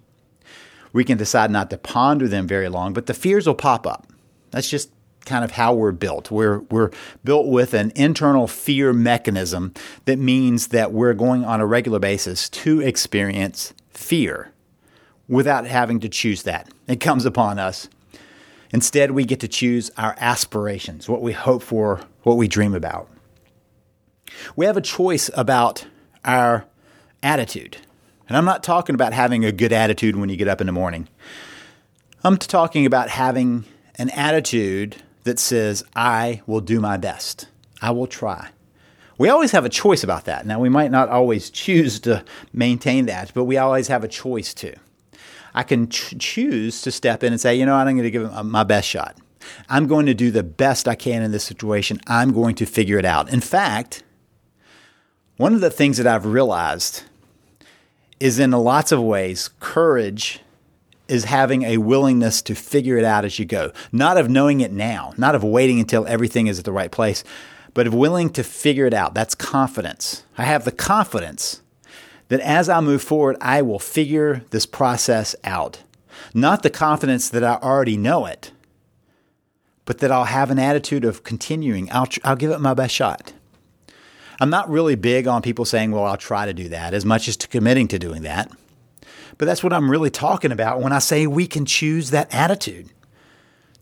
We 0.93 1.03
can 1.03 1.17
decide 1.17 1.51
not 1.51 1.69
to 1.71 1.77
ponder 1.77 2.29
them 2.29 2.47
very 2.47 2.69
long, 2.69 2.93
but 2.93 3.07
the 3.07 3.13
fears 3.13 3.47
will 3.47 3.53
pop 3.53 3.85
up. 3.85 4.07
That's 4.51 4.69
just 4.69 4.91
kind 5.25 5.43
of 5.43 5.51
how 5.51 5.73
we're 5.73 5.91
built. 5.91 6.31
We're, 6.31 6.59
we're 6.71 6.91
built 7.25 7.47
with 7.47 7.73
an 7.73 7.91
internal 7.97 8.47
fear 8.47 8.93
mechanism 8.93 9.73
that 10.05 10.19
means 10.19 10.67
that 10.69 10.93
we're 10.93 11.13
going 11.13 11.43
on 11.43 11.59
a 11.59 11.65
regular 11.65 11.99
basis 11.99 12.47
to 12.47 12.79
experience 12.79 13.73
fear 13.89 14.53
without 15.27 15.67
having 15.67 15.99
to 15.99 16.07
choose 16.07 16.43
that. 16.43 16.69
It 16.87 17.01
comes 17.01 17.25
upon 17.25 17.59
us 17.59 17.89
Instead, 18.71 19.11
we 19.11 19.25
get 19.25 19.39
to 19.39 19.47
choose 19.47 19.91
our 19.97 20.15
aspirations, 20.19 21.07
what 21.07 21.21
we 21.21 21.33
hope 21.33 21.63
for, 21.63 22.01
what 22.23 22.37
we 22.37 22.47
dream 22.47 22.73
about. 22.73 23.09
We 24.55 24.65
have 24.65 24.77
a 24.77 24.81
choice 24.81 25.29
about 25.35 25.85
our 26.25 26.65
attitude. 27.23 27.77
And 28.27 28.35
I'm 28.35 28.45
not 28.45 28.63
talking 28.63 28.93
about 28.93 29.13
having 29.13 29.45
a 29.45 29.51
good 29.51 29.71
attitude 29.71 30.15
when 30.17 30.29
you 30.29 30.35
get 30.35 30.49
up 30.49 30.59
in 30.59 30.67
the 30.67 30.73
morning. 30.73 31.07
I'm 32.23 32.37
talking 32.37 32.85
about 32.85 33.09
having 33.09 33.63
an 33.95 34.09
attitude 34.09 34.97
that 35.23 35.39
says, 35.39 35.83
I 35.95 36.41
will 36.45 36.61
do 36.61 36.79
my 36.79 36.97
best. 36.97 37.47
I 37.81 37.91
will 37.91 38.07
try. 38.07 38.49
We 39.17 39.29
always 39.29 39.51
have 39.51 39.65
a 39.65 39.69
choice 39.69 40.03
about 40.03 40.25
that. 40.25 40.45
Now, 40.45 40.59
we 40.59 40.69
might 40.69 40.91
not 40.91 41.09
always 41.09 41.49
choose 41.51 41.99
to 42.01 42.23
maintain 42.51 43.05
that, 43.05 43.31
but 43.33 43.45
we 43.45 43.57
always 43.57 43.87
have 43.87 44.03
a 44.03 44.07
choice 44.07 44.53
to. 44.55 44.75
I 45.57 45.63
can 45.63 45.89
ch- 45.89 46.13
choose 46.19 46.83
to 46.83 46.91
step 46.91 47.23
in 47.23 47.33
and 47.33 47.41
say, 47.41 47.55
you 47.55 47.65
know, 47.65 47.75
what, 47.75 47.87
I'm 47.87 47.95
going 47.95 48.03
to 48.03 48.11
give 48.11 48.21
it 48.21 48.31
uh, 48.31 48.43
my 48.43 48.63
best 48.63 48.87
shot. 48.87 49.17
I'm 49.67 49.87
going 49.87 50.05
to 50.05 50.13
do 50.13 50.29
the 50.29 50.43
best 50.43 50.87
I 50.87 50.93
can 50.93 51.23
in 51.23 51.31
this 51.31 51.43
situation. 51.43 51.99
I'm 52.05 52.31
going 52.31 52.53
to 52.55 52.67
figure 52.67 52.99
it 52.99 53.05
out. 53.05 53.33
In 53.33 53.41
fact, 53.41 54.03
one 55.37 55.55
of 55.55 55.61
the 55.61 55.71
things 55.71 55.97
that 55.97 56.05
I've 56.05 56.27
realized 56.27 57.05
is 58.19 58.37
in 58.37 58.51
lots 58.51 58.91
of 58.91 59.01
ways, 59.01 59.49
courage 59.59 60.41
is 61.07 61.23
having 61.23 61.63
a 61.63 61.77
willingness 61.77 62.43
to 62.43 62.53
figure 62.53 62.99
it 62.99 63.03
out 63.03 63.25
as 63.25 63.39
you 63.39 63.45
go, 63.45 63.71
not 63.91 64.15
of 64.15 64.29
knowing 64.29 64.61
it 64.61 64.71
now, 64.71 65.15
not 65.17 65.33
of 65.33 65.43
waiting 65.43 65.79
until 65.79 66.05
everything 66.05 66.45
is 66.45 66.59
at 66.59 66.65
the 66.65 66.71
right 66.71 66.91
place, 66.91 67.23
but 67.73 67.87
of 67.87 67.95
willing 67.95 68.29
to 68.29 68.43
figure 68.43 68.85
it 68.85 68.93
out. 68.93 69.15
That's 69.15 69.33
confidence. 69.33 70.23
I 70.37 70.43
have 70.43 70.65
the 70.65 70.71
confidence 70.71 71.63
that 72.29 72.39
as 72.41 72.69
I 72.69 72.81
move 72.81 73.01
forward, 73.01 73.37
I 73.41 73.61
will 73.61 73.79
figure 73.79 74.43
this 74.49 74.65
process 74.65 75.35
out. 75.43 75.83
Not 76.33 76.63
the 76.63 76.69
confidence 76.69 77.29
that 77.29 77.43
I 77.43 77.55
already 77.55 77.97
know 77.97 78.25
it, 78.25 78.51
but 79.85 79.99
that 79.99 80.11
I'll 80.11 80.25
have 80.25 80.51
an 80.51 80.59
attitude 80.59 81.05
of 81.05 81.23
continuing. 81.23 81.91
I'll, 81.91 82.07
I'll 82.23 82.35
give 82.35 82.51
it 82.51 82.59
my 82.59 82.73
best 82.73 82.93
shot. 82.93 83.33
I'm 84.39 84.49
not 84.49 84.69
really 84.69 84.95
big 84.95 85.27
on 85.27 85.41
people 85.41 85.65
saying, 85.65 85.91
well, 85.91 86.03
I'll 86.03 86.17
try 86.17 86.45
to 86.45 86.53
do 86.53 86.69
that 86.69 86.93
as 86.93 87.05
much 87.05 87.27
as 87.27 87.37
to 87.37 87.47
committing 87.47 87.87
to 87.89 87.99
doing 87.99 88.21
that. 88.23 88.51
But 89.37 89.45
that's 89.45 89.63
what 89.63 89.73
I'm 89.73 89.89
really 89.89 90.09
talking 90.09 90.51
about 90.51 90.81
when 90.81 90.93
I 90.93 90.99
say 90.99 91.27
we 91.27 91.47
can 91.47 91.65
choose 91.65 92.11
that 92.11 92.33
attitude. 92.33 92.89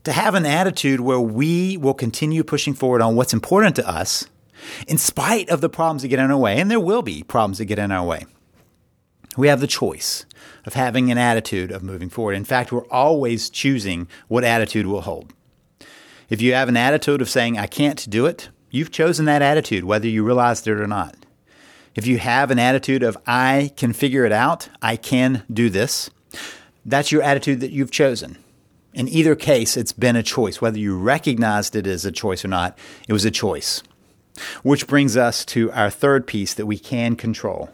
To 0.04 0.12
have 0.12 0.34
an 0.34 0.46
attitude 0.46 1.00
where 1.00 1.20
we 1.20 1.76
will 1.76 1.94
continue 1.94 2.44
pushing 2.44 2.74
forward 2.74 3.02
on 3.02 3.16
what's 3.16 3.34
important 3.34 3.74
to 3.76 3.88
us 3.88 4.26
in 4.86 4.98
spite 4.98 5.48
of 5.48 5.60
the 5.60 5.68
problems 5.68 6.02
that 6.02 6.08
get 6.08 6.20
in 6.20 6.30
our 6.30 6.38
way. 6.38 6.60
And 6.60 6.70
there 6.70 6.80
will 6.80 7.02
be 7.02 7.22
problems 7.22 7.58
that 7.58 7.64
get 7.64 7.78
in 7.78 7.90
our 7.90 8.06
way. 8.06 8.24
We 9.36 9.48
have 9.48 9.60
the 9.60 9.66
choice 9.66 10.24
of 10.64 10.74
having 10.74 11.10
an 11.10 11.18
attitude 11.18 11.70
of 11.70 11.82
moving 11.82 12.08
forward. 12.08 12.34
In 12.34 12.44
fact, 12.44 12.72
we're 12.72 12.88
always 12.88 13.50
choosing 13.50 14.08
what 14.28 14.44
attitude 14.44 14.86
we'll 14.86 15.02
hold. 15.02 15.32
If 16.28 16.40
you 16.40 16.54
have 16.54 16.68
an 16.68 16.76
attitude 16.76 17.20
of 17.20 17.30
saying, 17.30 17.58
I 17.58 17.66
can't 17.66 18.08
do 18.10 18.26
it, 18.26 18.48
you've 18.70 18.90
chosen 18.90 19.26
that 19.26 19.42
attitude, 19.42 19.84
whether 19.84 20.08
you 20.08 20.24
realized 20.24 20.66
it 20.66 20.80
or 20.80 20.86
not. 20.86 21.16
If 21.94 22.06
you 22.06 22.18
have 22.18 22.50
an 22.50 22.58
attitude 22.58 23.02
of, 23.02 23.16
I 23.26 23.72
can 23.76 23.92
figure 23.92 24.24
it 24.24 24.32
out, 24.32 24.68
I 24.82 24.96
can 24.96 25.44
do 25.52 25.70
this, 25.70 26.10
that's 26.84 27.12
your 27.12 27.22
attitude 27.22 27.60
that 27.60 27.72
you've 27.72 27.90
chosen. 27.90 28.38
In 28.92 29.08
either 29.08 29.34
case, 29.34 29.76
it's 29.76 29.92
been 29.92 30.16
a 30.16 30.22
choice. 30.22 30.60
Whether 30.60 30.78
you 30.78 30.98
recognized 30.98 31.76
it 31.76 31.86
as 31.86 32.04
a 32.04 32.12
choice 32.12 32.44
or 32.44 32.48
not, 32.48 32.78
it 33.06 33.12
was 33.12 33.24
a 33.24 33.30
choice. 33.30 33.82
Which 34.62 34.86
brings 34.86 35.16
us 35.16 35.44
to 35.46 35.70
our 35.72 35.90
third 35.90 36.26
piece 36.26 36.54
that 36.54 36.66
we 36.66 36.78
can 36.78 37.16
control 37.16 37.70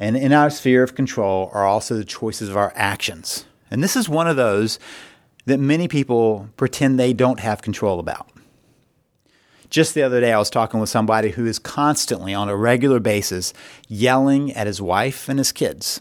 and 0.00 0.16
in 0.16 0.32
our 0.32 0.48
sphere 0.48 0.82
of 0.82 0.94
control 0.94 1.50
are 1.52 1.66
also 1.66 1.94
the 1.94 2.04
choices 2.04 2.48
of 2.48 2.56
our 2.56 2.72
actions. 2.74 3.44
And 3.70 3.84
this 3.84 3.94
is 3.94 4.08
one 4.08 4.26
of 4.26 4.36
those 4.36 4.78
that 5.44 5.60
many 5.60 5.88
people 5.88 6.48
pretend 6.56 6.98
they 6.98 7.12
don't 7.12 7.38
have 7.38 7.60
control 7.60 8.00
about. 8.00 8.28
Just 9.68 9.94
the 9.94 10.02
other 10.02 10.20
day, 10.20 10.32
I 10.32 10.38
was 10.38 10.50
talking 10.50 10.80
with 10.80 10.88
somebody 10.88 11.30
who 11.30 11.46
is 11.46 11.58
constantly, 11.58 12.34
on 12.34 12.48
a 12.48 12.56
regular 12.56 12.98
basis, 12.98 13.52
yelling 13.86 14.52
at 14.52 14.66
his 14.66 14.82
wife 14.82 15.28
and 15.28 15.38
his 15.38 15.52
kids. 15.52 16.00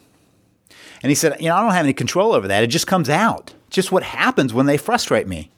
And 1.04 1.12
he 1.12 1.16
said, 1.16 1.40
You 1.40 1.50
know, 1.50 1.56
I 1.56 1.62
don't 1.62 1.74
have 1.74 1.86
any 1.86 1.94
control 1.94 2.34
over 2.34 2.48
that. 2.48 2.64
It 2.64 2.68
just 2.68 2.88
comes 2.88 3.10
out. 3.10 3.54
Just 3.70 3.92
what 3.92 4.04
happens 4.04 4.54
when 4.54 4.66
they 4.66 4.78
frustrate 4.78 5.28
me. 5.28 5.52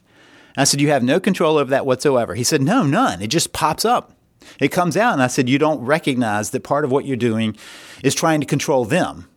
And 0.56 0.62
I 0.62 0.64
said, 0.64 0.80
You 0.80 0.88
have 0.88 1.02
no 1.02 1.20
control 1.20 1.56
over 1.56 1.70
that 1.70 1.86
whatsoever. 1.86 2.34
He 2.34 2.44
said, 2.44 2.60
No, 2.60 2.82
none. 2.82 3.22
It 3.22 3.28
just 3.28 3.52
pops 3.52 3.84
up. 3.84 4.12
It 4.60 4.68
comes 4.68 4.96
out, 4.96 5.12
and 5.12 5.22
I 5.22 5.26
said, 5.26 5.48
You 5.48 5.58
don't 5.58 5.80
recognize 5.80 6.50
that 6.50 6.62
part 6.62 6.84
of 6.84 6.90
what 6.90 7.04
you're 7.04 7.16
doing 7.16 7.56
is 8.02 8.14
trying 8.14 8.40
to 8.40 8.46
control 8.46 8.84
them 8.84 9.28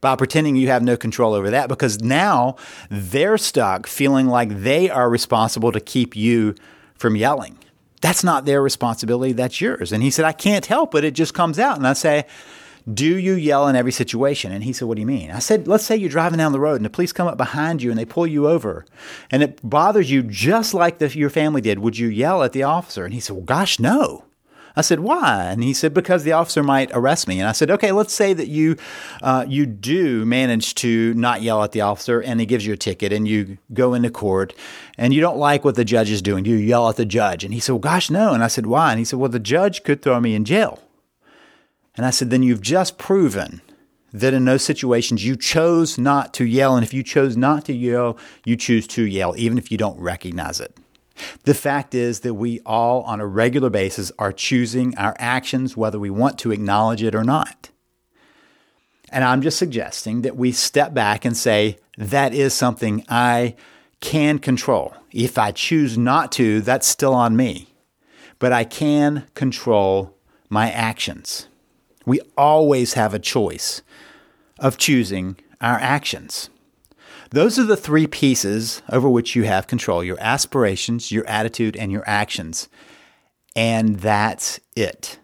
by 0.00 0.16
pretending 0.16 0.56
you 0.56 0.66
have 0.66 0.82
no 0.82 0.96
control 0.96 1.32
over 1.32 1.50
that 1.50 1.68
because 1.68 2.00
now 2.00 2.56
they're 2.90 3.38
stuck 3.38 3.86
feeling 3.86 4.26
like 4.26 4.48
they 4.50 4.90
are 4.90 5.08
responsible 5.08 5.72
to 5.72 5.80
keep 5.80 6.16
you 6.16 6.54
from 6.96 7.16
yelling. 7.16 7.56
That's 8.00 8.24
not 8.24 8.44
their 8.44 8.60
responsibility, 8.60 9.32
that's 9.32 9.60
yours. 9.60 9.92
And 9.92 10.02
he 10.02 10.10
said, 10.10 10.24
I 10.24 10.32
can't 10.32 10.66
help 10.66 10.94
it. 10.96 11.04
It 11.04 11.14
just 11.14 11.34
comes 11.34 11.58
out. 11.58 11.76
And 11.76 11.86
I 11.86 11.92
say, 11.92 12.26
do 12.92 13.18
you 13.18 13.34
yell 13.34 13.68
in 13.68 13.76
every 13.76 13.92
situation? 13.92 14.52
And 14.52 14.64
he 14.64 14.72
said, 14.72 14.88
What 14.88 14.96
do 14.96 15.00
you 15.00 15.06
mean? 15.06 15.30
I 15.30 15.38
said, 15.38 15.68
Let's 15.68 15.84
say 15.84 15.96
you're 15.96 16.10
driving 16.10 16.38
down 16.38 16.52
the 16.52 16.60
road 16.60 16.76
and 16.76 16.84
the 16.84 16.90
police 16.90 17.12
come 17.12 17.28
up 17.28 17.36
behind 17.36 17.82
you 17.82 17.90
and 17.90 17.98
they 17.98 18.04
pull 18.04 18.26
you 18.26 18.48
over 18.48 18.84
and 19.30 19.42
it 19.42 19.60
bothers 19.62 20.10
you 20.10 20.22
just 20.22 20.74
like 20.74 20.98
the, 20.98 21.08
your 21.08 21.30
family 21.30 21.60
did. 21.60 21.78
Would 21.78 21.98
you 21.98 22.08
yell 22.08 22.42
at 22.42 22.52
the 22.52 22.62
officer? 22.62 23.04
And 23.04 23.14
he 23.14 23.20
said, 23.20 23.36
Well, 23.36 23.44
gosh, 23.44 23.78
no. 23.78 24.24
I 24.74 24.80
said, 24.80 25.00
"Why?" 25.00 25.50
And 25.50 25.62
he 25.62 25.74
said, 25.74 25.92
"Because 25.92 26.24
the 26.24 26.32
officer 26.32 26.62
might 26.62 26.90
arrest 26.94 27.28
me." 27.28 27.38
And 27.38 27.48
I 27.48 27.52
said, 27.52 27.70
"Okay, 27.70 27.92
let's 27.92 28.14
say 28.14 28.32
that 28.32 28.48
you 28.48 28.76
uh, 29.22 29.44
you 29.46 29.66
do 29.66 30.24
manage 30.24 30.74
to 30.76 31.12
not 31.14 31.42
yell 31.42 31.62
at 31.62 31.72
the 31.72 31.82
officer, 31.82 32.20
and 32.20 32.40
he 32.40 32.46
gives 32.46 32.64
you 32.64 32.72
a 32.72 32.76
ticket, 32.76 33.12
and 33.12 33.28
you 33.28 33.58
go 33.74 33.92
into 33.94 34.10
court, 34.10 34.54
and 34.96 35.12
you 35.12 35.20
don't 35.20 35.36
like 35.36 35.64
what 35.64 35.74
the 35.74 35.84
judge 35.84 36.10
is 36.10 36.22
doing. 36.22 36.44
Do 36.44 36.50
you 36.50 36.56
yell 36.56 36.88
at 36.88 36.96
the 36.96 37.04
judge?" 37.04 37.44
And 37.44 37.52
he 37.52 37.60
said, 37.60 37.72
"Well, 37.72 37.80
gosh, 37.80 38.08
no." 38.08 38.32
And 38.32 38.42
I 38.42 38.48
said, 38.48 38.66
"Why?" 38.66 38.92
And 38.92 38.98
he 38.98 39.04
said, 39.04 39.18
"Well, 39.18 39.28
the 39.28 39.38
judge 39.38 39.82
could 39.82 40.00
throw 40.00 40.20
me 40.20 40.34
in 40.34 40.44
jail." 40.44 40.78
And 41.96 42.06
I 42.06 42.10
said, 42.10 42.30
then 42.30 42.42
you've 42.42 42.62
just 42.62 42.98
proven 42.98 43.60
that 44.12 44.34
in 44.34 44.44
those 44.44 44.62
situations 44.62 45.24
you 45.24 45.36
chose 45.36 45.98
not 45.98 46.34
to 46.34 46.44
yell. 46.44 46.76
And 46.76 46.84
if 46.84 46.94
you 46.94 47.02
chose 47.02 47.36
not 47.36 47.64
to 47.66 47.72
yell, 47.72 48.18
you 48.44 48.56
choose 48.56 48.86
to 48.88 49.02
yell, 49.02 49.34
even 49.36 49.58
if 49.58 49.70
you 49.70 49.78
don't 49.78 49.98
recognize 49.98 50.60
it. 50.60 50.76
The 51.44 51.54
fact 51.54 51.94
is 51.94 52.20
that 52.20 52.34
we 52.34 52.60
all, 52.64 53.02
on 53.02 53.20
a 53.20 53.26
regular 53.26 53.70
basis, 53.70 54.10
are 54.18 54.32
choosing 54.32 54.96
our 54.96 55.14
actions 55.18 55.76
whether 55.76 55.98
we 55.98 56.10
want 56.10 56.38
to 56.40 56.52
acknowledge 56.52 57.02
it 57.02 57.14
or 57.14 57.24
not. 57.24 57.70
And 59.10 59.24
I'm 59.24 59.42
just 59.42 59.58
suggesting 59.58 60.22
that 60.22 60.36
we 60.36 60.52
step 60.52 60.94
back 60.94 61.24
and 61.26 61.36
say, 61.36 61.78
that 61.98 62.32
is 62.32 62.54
something 62.54 63.04
I 63.08 63.56
can 64.00 64.38
control. 64.38 64.94
If 65.12 65.36
I 65.36 65.52
choose 65.52 65.98
not 65.98 66.32
to, 66.32 66.62
that's 66.62 66.86
still 66.86 67.12
on 67.14 67.36
me. 67.36 67.74
But 68.38 68.52
I 68.52 68.64
can 68.64 69.26
control 69.34 70.16
my 70.48 70.70
actions. 70.70 71.46
We 72.04 72.20
always 72.36 72.94
have 72.94 73.14
a 73.14 73.18
choice 73.18 73.82
of 74.58 74.76
choosing 74.78 75.36
our 75.60 75.78
actions. 75.78 76.50
Those 77.30 77.58
are 77.58 77.64
the 77.64 77.76
three 77.76 78.06
pieces 78.06 78.82
over 78.90 79.08
which 79.08 79.34
you 79.34 79.44
have 79.44 79.66
control 79.66 80.04
your 80.04 80.18
aspirations, 80.20 81.10
your 81.10 81.26
attitude, 81.26 81.76
and 81.76 81.90
your 81.90 82.04
actions. 82.06 82.68
And 83.56 84.00
that's 84.00 84.60
it. 84.76 85.18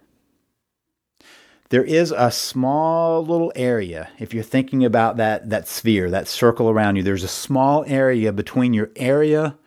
There 1.71 1.85
is 1.85 2.13
a 2.17 2.31
small 2.31 3.23
little 3.23 3.53
area, 3.55 4.09
if 4.19 4.33
you're 4.33 4.43
thinking 4.43 4.87
about 4.87 5.19
that, 5.19 5.51
that 5.51 5.69
sphere, 5.69 6.11
that 6.11 6.27
circle 6.27 6.71
around 6.71 6.97
you, 6.97 7.03
there's 7.03 7.25
a 7.25 7.29
small 7.29 7.85
area 7.87 8.33
between 8.33 8.73
your 8.73 8.91
area 8.97 9.59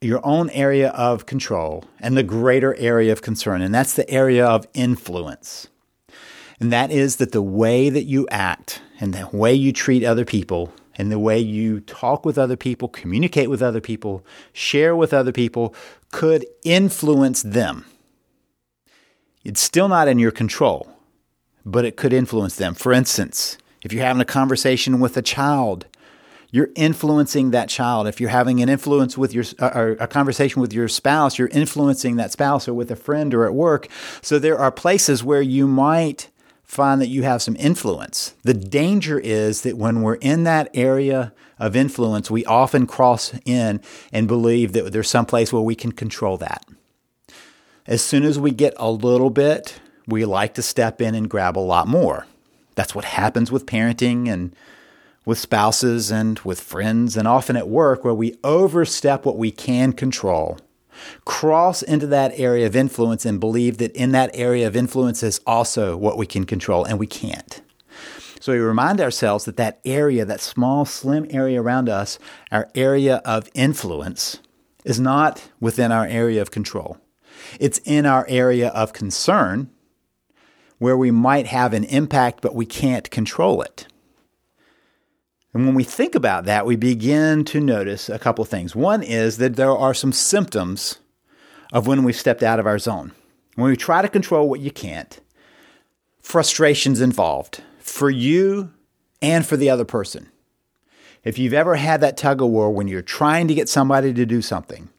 your 0.00 0.24
own 0.24 0.48
area 0.50 0.90
of 0.90 1.26
control 1.26 1.84
and 1.98 2.16
the 2.16 2.22
greater 2.22 2.74
area 2.76 3.12
of 3.12 3.22
concern, 3.22 3.60
and 3.60 3.74
that's 3.74 3.94
the 3.94 4.08
area 4.08 4.46
of 4.46 4.66
influence. 4.74 5.68
And 6.60 6.72
that 6.72 6.90
is 6.90 7.16
that 7.16 7.32
the 7.32 7.42
way 7.42 7.88
that 7.88 8.04
you 8.04 8.26
act 8.30 8.82
and 9.00 9.14
the 9.14 9.28
way 9.32 9.54
you 9.54 9.72
treat 9.72 10.04
other 10.04 10.24
people 10.24 10.72
and 10.96 11.12
the 11.12 11.18
way 11.18 11.38
you 11.38 11.80
talk 11.80 12.26
with 12.26 12.36
other 12.36 12.56
people, 12.56 12.88
communicate 12.88 13.48
with 13.48 13.62
other 13.62 13.80
people, 13.80 14.24
share 14.52 14.96
with 14.96 15.14
other 15.14 15.32
people 15.32 15.74
could 16.10 16.44
influence 16.64 17.42
them. 17.42 17.84
It's 19.44 19.60
still 19.60 19.88
not 19.88 20.08
in 20.08 20.18
your 20.18 20.32
control, 20.32 20.90
but 21.64 21.84
it 21.84 21.96
could 21.96 22.12
influence 22.12 22.56
them. 22.56 22.74
For 22.74 22.92
instance, 22.92 23.56
if 23.82 23.92
you're 23.92 24.04
having 24.04 24.20
a 24.20 24.26
conversation 24.26 24.98
with 24.98 25.16
a 25.16 25.22
child, 25.22 25.86
you're 26.50 26.70
influencing 26.74 27.52
that 27.52 27.68
child. 27.68 28.08
If 28.08 28.20
you're 28.20 28.30
having 28.30 28.60
an 28.60 28.68
influence 28.68 29.16
with 29.16 29.32
your 29.32 29.44
uh, 29.60 29.70
or 29.74 29.90
a 30.00 30.08
conversation 30.08 30.60
with 30.60 30.72
your 30.72 30.88
spouse, 30.88 31.38
you're 31.38 31.48
influencing 31.48 32.16
that 32.16 32.32
spouse 32.32 32.66
or 32.66 32.74
with 32.74 32.90
a 32.90 32.96
friend 32.96 33.32
or 33.34 33.44
at 33.44 33.54
work. 33.54 33.86
So 34.22 34.38
there 34.38 34.58
are 34.58 34.72
places 34.72 35.22
where 35.22 35.42
you 35.42 35.68
might 35.68 36.30
find 36.68 37.00
that 37.00 37.08
you 37.08 37.22
have 37.22 37.40
some 37.40 37.56
influence. 37.56 38.34
The 38.42 38.52
danger 38.52 39.18
is 39.18 39.62
that 39.62 39.78
when 39.78 40.02
we're 40.02 40.16
in 40.16 40.44
that 40.44 40.70
area 40.74 41.32
of 41.58 41.74
influence, 41.74 42.30
we 42.30 42.44
often 42.44 42.86
cross 42.86 43.32
in 43.46 43.80
and 44.12 44.28
believe 44.28 44.74
that 44.74 44.92
there's 44.92 45.08
some 45.08 45.24
place 45.24 45.50
where 45.50 45.62
we 45.62 45.74
can 45.74 45.92
control 45.92 46.36
that. 46.36 46.64
As 47.86 48.02
soon 48.02 48.22
as 48.22 48.38
we 48.38 48.50
get 48.50 48.74
a 48.76 48.90
little 48.90 49.30
bit, 49.30 49.80
we 50.06 50.26
like 50.26 50.52
to 50.54 50.62
step 50.62 51.00
in 51.00 51.14
and 51.14 51.30
grab 51.30 51.56
a 51.56 51.60
lot 51.60 51.88
more. 51.88 52.26
That's 52.74 52.94
what 52.94 53.06
happens 53.06 53.50
with 53.50 53.64
parenting 53.64 54.28
and 54.28 54.54
with 55.24 55.38
spouses 55.38 56.10
and 56.10 56.38
with 56.40 56.60
friends 56.60 57.16
and 57.16 57.26
often 57.26 57.56
at 57.56 57.68
work 57.68 58.04
where 58.04 58.14
we 58.14 58.36
overstep 58.44 59.24
what 59.24 59.38
we 59.38 59.50
can 59.50 59.94
control 59.94 60.58
cross 61.24 61.82
into 61.82 62.06
that 62.08 62.32
area 62.38 62.66
of 62.66 62.76
influence 62.76 63.24
and 63.24 63.40
believe 63.40 63.78
that 63.78 63.92
in 63.92 64.12
that 64.12 64.30
area 64.34 64.66
of 64.66 64.76
influence 64.76 65.22
is 65.22 65.40
also 65.46 65.96
what 65.96 66.16
we 66.16 66.26
can 66.26 66.44
control, 66.44 66.84
and 66.84 66.98
we 66.98 67.06
can't. 67.06 67.60
So 68.40 68.52
we 68.52 68.58
remind 68.58 69.00
ourselves 69.00 69.44
that 69.46 69.56
that 69.56 69.80
area, 69.84 70.24
that 70.24 70.40
small, 70.40 70.84
slim 70.84 71.26
area 71.30 71.60
around 71.60 71.88
us, 71.88 72.18
our 72.52 72.70
area 72.74 73.16
of 73.24 73.48
influence, 73.54 74.38
is 74.84 75.00
not 75.00 75.50
within 75.60 75.90
our 75.90 76.06
area 76.06 76.40
of 76.40 76.50
control. 76.50 76.98
It's 77.58 77.80
in 77.84 78.06
our 78.06 78.26
area 78.28 78.68
of 78.68 78.92
concern 78.92 79.70
where 80.78 80.96
we 80.96 81.10
might 81.10 81.46
have 81.48 81.72
an 81.72 81.84
impact, 81.84 82.40
but 82.40 82.54
we 82.54 82.64
can't 82.64 83.10
control 83.10 83.60
it. 83.62 83.86
And 85.58 85.66
when 85.66 85.74
we 85.74 85.82
think 85.82 86.14
about 86.14 86.44
that, 86.44 86.66
we 86.66 86.76
begin 86.76 87.44
to 87.46 87.58
notice 87.58 88.08
a 88.08 88.20
couple 88.20 88.44
things. 88.44 88.76
One 88.76 89.02
is 89.02 89.38
that 89.38 89.56
there 89.56 89.72
are 89.72 89.92
some 89.92 90.12
symptoms 90.12 91.00
of 91.72 91.88
when 91.88 92.04
we've 92.04 92.14
stepped 92.14 92.44
out 92.44 92.60
of 92.60 92.66
our 92.68 92.78
zone. 92.78 93.10
When 93.56 93.68
we 93.68 93.76
try 93.76 94.00
to 94.00 94.08
control 94.08 94.48
what 94.48 94.60
you 94.60 94.70
can't, 94.70 95.18
frustrations 96.20 97.00
involved 97.00 97.60
for 97.80 98.08
you 98.08 98.72
and 99.20 99.44
for 99.44 99.56
the 99.56 99.68
other 99.68 99.84
person. 99.84 100.28
If 101.24 101.40
you've 101.40 101.52
ever 101.52 101.74
had 101.74 102.02
that 102.02 102.16
tug 102.16 102.40
of 102.40 102.50
war 102.50 102.70
when 102.70 102.86
you're 102.86 103.02
trying 103.02 103.48
to 103.48 103.54
get 103.54 103.68
somebody 103.68 104.14
to 104.14 104.24
do 104.24 104.40
something, 104.40 104.90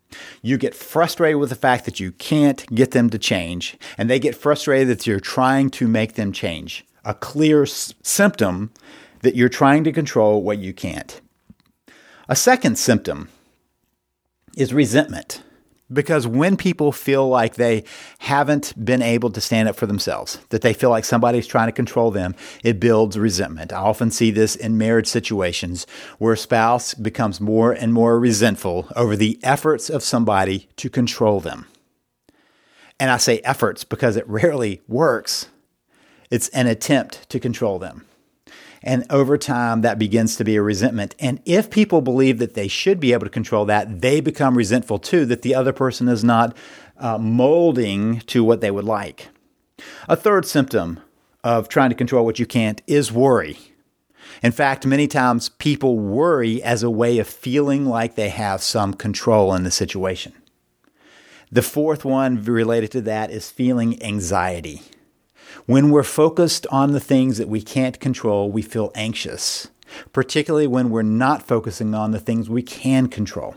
you 0.41 0.57
get 0.57 0.75
frustrated 0.75 1.39
with 1.39 1.51
the 1.51 1.55
fact 1.55 1.85
that 1.85 2.01
you 2.01 2.11
can't 2.11 2.65
get 2.75 2.91
them 2.91 3.09
to 3.11 3.17
change, 3.17 3.77
and 3.97 4.09
they 4.09 4.19
get 4.19 4.35
frustrated 4.35 4.89
that 4.89 5.07
you're 5.07 5.21
trying 5.21 5.69
to 5.69 5.87
make 5.87 6.15
them 6.15 6.33
change. 6.33 6.85
A 7.05 7.13
clear 7.13 7.63
s- 7.63 7.93
symptom 8.03 8.73
that 9.21 9.35
you're 9.35 9.49
trying 9.49 9.83
to 9.83 9.91
control 9.91 10.41
what 10.41 10.59
you 10.59 10.73
can't. 10.73 11.21
A 12.27 12.35
second 12.35 12.77
symptom 12.77 13.29
is 14.55 14.73
resentment. 14.73 15.41
Because 15.91 16.27
when 16.27 16.55
people 16.55 16.91
feel 16.91 17.27
like 17.27 17.55
they 17.55 17.83
haven't 18.19 18.73
been 18.85 19.01
able 19.01 19.31
to 19.31 19.41
stand 19.41 19.67
up 19.67 19.75
for 19.75 19.87
themselves, 19.87 20.37
that 20.49 20.61
they 20.61 20.71
feel 20.71 20.91
like 20.91 21.03
somebody's 21.03 21.47
trying 21.47 21.67
to 21.67 21.71
control 21.71 22.11
them, 22.11 22.35
it 22.63 22.79
builds 22.79 23.17
resentment. 23.17 23.73
I 23.73 23.77
often 23.77 24.11
see 24.11 24.29
this 24.29 24.55
in 24.55 24.77
marriage 24.77 25.07
situations 25.07 25.87
where 26.19 26.33
a 26.33 26.37
spouse 26.37 26.93
becomes 26.93 27.41
more 27.41 27.71
and 27.71 27.91
more 27.91 28.19
resentful 28.19 28.87
over 28.95 29.15
the 29.15 29.39
efforts 29.41 29.89
of 29.89 30.03
somebody 30.03 30.69
to 30.75 30.91
control 30.91 31.39
them. 31.39 31.65
And 32.99 33.09
I 33.09 33.17
say 33.17 33.39
efforts 33.39 33.83
because 33.83 34.15
it 34.15 34.27
rarely 34.27 34.81
works. 34.87 35.47
It's 36.29 36.49
an 36.49 36.67
attempt 36.67 37.27
to 37.31 37.39
control 37.39 37.79
them. 37.79 38.05
And 38.81 39.05
over 39.09 39.37
time, 39.37 39.81
that 39.81 39.99
begins 39.99 40.35
to 40.37 40.43
be 40.43 40.55
a 40.55 40.61
resentment. 40.61 41.15
And 41.19 41.41
if 41.45 41.69
people 41.69 42.01
believe 42.01 42.39
that 42.39 42.53
they 42.53 42.67
should 42.67 42.99
be 42.99 43.13
able 43.13 43.25
to 43.25 43.31
control 43.31 43.65
that, 43.65 44.01
they 44.01 44.21
become 44.21 44.57
resentful 44.57 44.99
too, 44.99 45.25
that 45.25 45.41
the 45.41 45.55
other 45.55 45.73
person 45.73 46.07
is 46.07 46.23
not 46.23 46.55
uh, 46.97 47.17
molding 47.17 48.19
to 48.21 48.43
what 48.43 48.61
they 48.61 48.71
would 48.71 48.85
like. 48.85 49.29
A 50.07 50.15
third 50.15 50.45
symptom 50.45 50.99
of 51.43 51.69
trying 51.69 51.89
to 51.89 51.95
control 51.95 52.25
what 52.25 52.39
you 52.39 52.45
can't 52.45 52.81
is 52.87 53.11
worry. 53.11 53.57
In 54.43 54.51
fact, 54.51 54.85
many 54.85 55.07
times 55.07 55.49
people 55.49 55.97
worry 55.97 56.61
as 56.61 56.83
a 56.83 56.89
way 56.89 57.17
of 57.19 57.27
feeling 57.27 57.85
like 57.85 58.15
they 58.15 58.29
have 58.29 58.61
some 58.61 58.93
control 58.93 59.53
in 59.53 59.63
the 59.63 59.71
situation. 59.71 60.33
The 61.51 61.61
fourth 61.61 62.05
one 62.05 62.43
related 62.43 62.91
to 62.91 63.01
that 63.01 63.31
is 63.31 63.49
feeling 63.49 64.01
anxiety. 64.03 64.83
When 65.65 65.91
we're 65.91 66.03
focused 66.03 66.65
on 66.71 66.91
the 66.91 66.99
things 66.99 67.37
that 67.37 67.49
we 67.49 67.61
can't 67.61 67.99
control, 67.99 68.51
we 68.51 68.61
feel 68.61 68.91
anxious, 68.95 69.69
particularly 70.13 70.67
when 70.67 70.89
we're 70.89 71.01
not 71.01 71.47
focusing 71.47 71.93
on 71.93 72.11
the 72.11 72.19
things 72.19 72.49
we 72.49 72.61
can 72.63 73.07
control. 73.07 73.55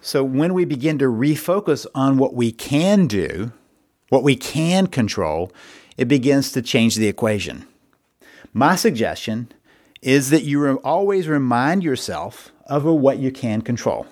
So, 0.00 0.22
when 0.22 0.54
we 0.54 0.64
begin 0.64 0.98
to 0.98 1.06
refocus 1.06 1.86
on 1.94 2.18
what 2.18 2.34
we 2.34 2.52
can 2.52 3.06
do, 3.06 3.52
what 4.08 4.22
we 4.22 4.36
can 4.36 4.86
control, 4.86 5.52
it 5.96 6.06
begins 6.06 6.52
to 6.52 6.62
change 6.62 6.94
the 6.94 7.08
equation. 7.08 7.66
My 8.52 8.76
suggestion 8.76 9.52
is 10.00 10.30
that 10.30 10.44
you 10.44 10.78
always 10.78 11.28
remind 11.28 11.82
yourself 11.82 12.52
of 12.66 12.84
what 12.84 13.18
you 13.18 13.32
can 13.32 13.62
control. 13.62 14.06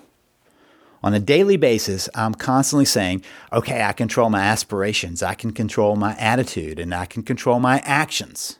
On 1.07 1.13
a 1.13 1.21
daily 1.21 1.55
basis, 1.55 2.09
I'm 2.15 2.33
constantly 2.33 2.83
saying, 2.83 3.23
okay, 3.53 3.81
I 3.81 3.93
control 3.93 4.29
my 4.29 4.41
aspirations, 4.41 5.23
I 5.23 5.35
can 5.35 5.51
control 5.51 5.95
my 5.95 6.17
attitude, 6.17 6.79
and 6.79 6.93
I 6.93 7.05
can 7.05 7.23
control 7.23 7.61
my 7.61 7.79
actions. 7.85 8.59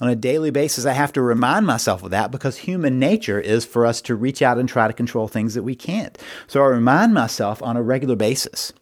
On 0.00 0.08
a 0.08 0.16
daily 0.16 0.50
basis, 0.50 0.86
I 0.86 0.94
have 0.94 1.12
to 1.12 1.20
remind 1.20 1.66
myself 1.66 2.02
of 2.02 2.10
that 2.10 2.30
because 2.30 2.56
human 2.56 2.98
nature 2.98 3.38
is 3.38 3.66
for 3.66 3.84
us 3.84 4.00
to 4.02 4.14
reach 4.14 4.40
out 4.40 4.56
and 4.56 4.66
try 4.66 4.86
to 4.86 4.94
control 4.94 5.28
things 5.28 5.52
that 5.52 5.64
we 5.64 5.74
can't. 5.74 6.16
So 6.46 6.62
I 6.62 6.68
remind 6.68 7.12
myself 7.12 7.62
on 7.62 7.76
a 7.76 7.82
regular 7.82 8.16
basis. 8.16 8.72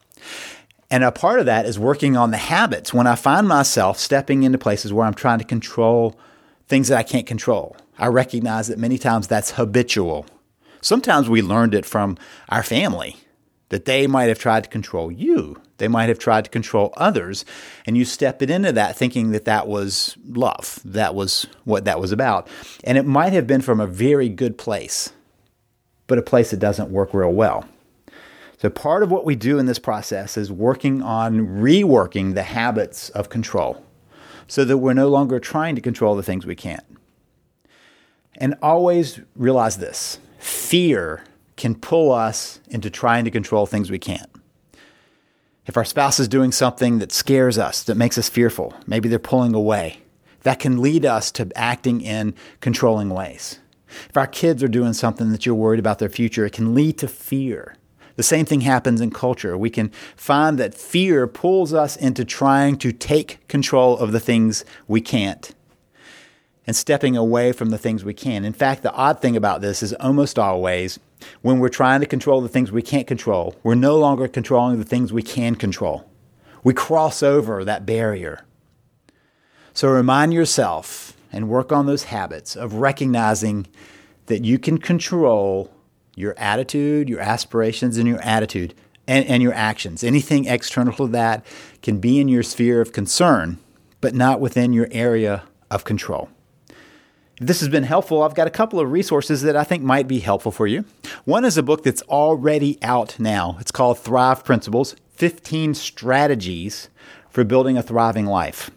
And 0.89 1.03
a 1.03 1.11
part 1.11 1.41
of 1.41 1.45
that 1.47 1.65
is 1.65 1.77
working 1.77 2.15
on 2.15 2.31
the 2.31 2.37
habits 2.37 2.93
when 2.93 3.07
I 3.07 3.15
find 3.15 3.45
myself 3.45 3.99
stepping 3.99 4.43
into 4.43 4.57
places 4.57 4.93
where 4.93 5.05
I'm 5.05 5.15
trying 5.15 5.39
to 5.39 5.45
control 5.45 6.17
things 6.69 6.87
that 6.87 6.97
I 6.97 7.03
can't 7.03 7.27
control. 7.27 7.75
I 7.97 8.07
recognize 8.07 8.69
that 8.69 8.79
many 8.79 8.97
times 8.97 9.27
that's 9.27 9.51
habitual. 9.51 10.27
Sometimes 10.81 11.29
we 11.29 11.41
learned 11.41 11.75
it 11.75 11.85
from 11.85 12.17
our 12.49 12.63
family 12.63 13.17
that 13.69 13.85
they 13.85 14.05
might 14.05 14.27
have 14.27 14.37
tried 14.37 14.65
to 14.65 14.69
control 14.69 15.11
you. 15.11 15.61
They 15.77 15.87
might 15.87 16.09
have 16.09 16.19
tried 16.19 16.43
to 16.43 16.51
control 16.51 16.93
others. 16.97 17.45
And 17.85 17.97
you 17.97 18.03
step 18.03 18.41
it 18.41 18.49
into 18.49 18.73
that 18.73 18.97
thinking 18.97 19.31
that 19.31 19.45
that 19.45 19.67
was 19.67 20.17
love. 20.27 20.79
That 20.83 21.15
was 21.15 21.47
what 21.63 21.85
that 21.85 21.99
was 21.99 22.11
about. 22.11 22.49
And 22.83 22.97
it 22.97 23.05
might 23.05 23.31
have 23.33 23.47
been 23.47 23.61
from 23.61 23.79
a 23.79 23.87
very 23.87 24.27
good 24.27 24.57
place, 24.57 25.13
but 26.07 26.17
a 26.17 26.21
place 26.21 26.51
that 26.51 26.59
doesn't 26.59 26.91
work 26.91 27.13
real 27.13 27.31
well. 27.31 27.65
So, 28.57 28.69
part 28.69 29.01
of 29.01 29.09
what 29.09 29.25
we 29.25 29.35
do 29.35 29.57
in 29.57 29.65
this 29.65 29.79
process 29.79 30.37
is 30.37 30.51
working 30.51 31.01
on 31.01 31.47
reworking 31.47 32.35
the 32.35 32.43
habits 32.43 33.09
of 33.09 33.29
control 33.29 33.83
so 34.47 34.65
that 34.65 34.77
we're 34.77 34.93
no 34.93 35.07
longer 35.07 35.39
trying 35.39 35.75
to 35.75 35.81
control 35.81 36.15
the 36.15 36.21
things 36.21 36.45
we 36.45 36.55
can't. 36.55 36.85
And 38.35 38.55
always 38.61 39.21
realize 39.35 39.77
this 39.77 40.19
fear 40.41 41.23
can 41.55 41.75
pull 41.75 42.11
us 42.11 42.59
into 42.69 42.89
trying 42.89 43.23
to 43.25 43.31
control 43.31 43.65
things 43.65 43.91
we 43.91 43.99
can't. 43.99 44.29
If 45.67 45.77
our 45.77 45.85
spouse 45.85 46.19
is 46.19 46.27
doing 46.27 46.51
something 46.51 46.97
that 46.99 47.11
scares 47.11 47.57
us, 47.59 47.83
that 47.83 47.95
makes 47.95 48.17
us 48.17 48.29
fearful, 48.29 48.73
maybe 48.87 49.07
they're 49.07 49.19
pulling 49.19 49.53
away, 49.53 49.99
that 50.41 50.59
can 50.59 50.81
lead 50.81 51.05
us 51.05 51.31
to 51.33 51.51
acting 51.55 52.01
in 52.01 52.33
controlling 52.59 53.09
ways. 53.09 53.59
If 54.09 54.17
our 54.17 54.25
kids 54.25 54.63
are 54.63 54.67
doing 54.67 54.93
something 54.93 55.31
that 55.31 55.45
you're 55.45 55.53
worried 55.53 55.79
about 55.79 55.99
their 55.99 56.09
future, 56.09 56.45
it 56.45 56.53
can 56.53 56.73
lead 56.73 56.97
to 56.97 57.07
fear. 57.07 57.75
The 58.15 58.23
same 58.23 58.45
thing 58.45 58.61
happens 58.61 58.99
in 58.99 59.11
culture. 59.11 59.55
We 59.55 59.69
can 59.69 59.91
find 60.15 60.57
that 60.57 60.73
fear 60.73 61.27
pulls 61.27 61.73
us 61.73 61.95
into 61.95 62.25
trying 62.25 62.77
to 62.77 62.91
take 62.91 63.47
control 63.47 63.97
of 63.97 64.11
the 64.11 64.19
things 64.19 64.65
we 64.87 65.01
can't 65.01 65.53
and 66.67 66.75
stepping 66.75 67.17
away 67.17 67.51
from 67.51 67.69
the 67.69 67.77
things 67.77 68.03
we 68.03 68.13
can. 68.13 68.45
In 68.45 68.53
fact, 68.53 68.83
the 68.83 68.93
odd 68.93 69.21
thing 69.21 69.35
about 69.35 69.61
this 69.61 69.81
is 69.81 69.93
almost 69.93 70.37
always 70.37 70.99
when 71.41 71.59
we're 71.59 71.69
trying 71.69 71.99
to 71.99 72.05
control 72.05 72.41
the 72.41 72.49
things 72.49 72.71
we 72.71 72.81
can't 72.81 73.07
control, 73.07 73.55
we're 73.63 73.75
no 73.75 73.97
longer 73.97 74.27
controlling 74.27 74.79
the 74.79 74.85
things 74.85 75.11
we 75.11 75.23
can 75.23 75.55
control. 75.55 76.09
We 76.63 76.73
cross 76.73 77.23
over 77.23 77.63
that 77.65 77.85
barrier. 77.85 78.45
So 79.73 79.89
remind 79.89 80.33
yourself 80.33 81.15
and 81.31 81.49
work 81.49 81.71
on 81.71 81.85
those 81.85 82.05
habits 82.05 82.55
of 82.55 82.75
recognizing 82.75 83.67
that 84.27 84.43
you 84.43 84.59
can 84.59 84.77
control 84.77 85.71
your 86.15 86.35
attitude, 86.37 87.09
your 87.09 87.21
aspirations, 87.21 87.97
and 87.97 88.07
your 88.07 88.21
attitude 88.21 88.73
and, 89.07 89.25
and 89.25 89.41
your 89.41 89.53
actions. 89.53 90.03
Anything 90.03 90.45
external 90.45 90.93
to 90.93 91.07
that 91.07 91.45
can 91.81 91.99
be 91.99 92.19
in 92.19 92.27
your 92.27 92.43
sphere 92.43 92.81
of 92.81 92.91
concern, 92.91 93.57
but 94.01 94.13
not 94.13 94.39
within 94.39 94.73
your 94.73 94.87
area 94.91 95.43
of 95.69 95.83
control. 95.83 96.29
This 97.41 97.59
has 97.61 97.69
been 97.69 97.85
helpful, 97.85 98.21
I've 98.21 98.35
got 98.35 98.45
a 98.45 98.51
couple 98.51 98.79
of 98.79 98.91
resources 98.91 99.41
that 99.41 99.55
I 99.55 99.63
think 99.63 99.81
might 99.81 100.07
be 100.07 100.19
helpful 100.19 100.51
for 100.51 100.67
you. 100.67 100.85
One 101.25 101.43
is 101.43 101.57
a 101.57 101.63
book 101.63 101.81
that's 101.81 102.03
already 102.03 102.77
out 102.83 103.19
now. 103.19 103.57
It's 103.59 103.71
called 103.71 103.97
Thrive 103.97 104.45
Principles 104.45 104.95
15 105.15 105.73
Strategies 105.73 106.89
for 107.31 107.43
Building 107.43 107.79
a 107.79 107.81
Thriving 107.81 108.27
Life. 108.27 108.69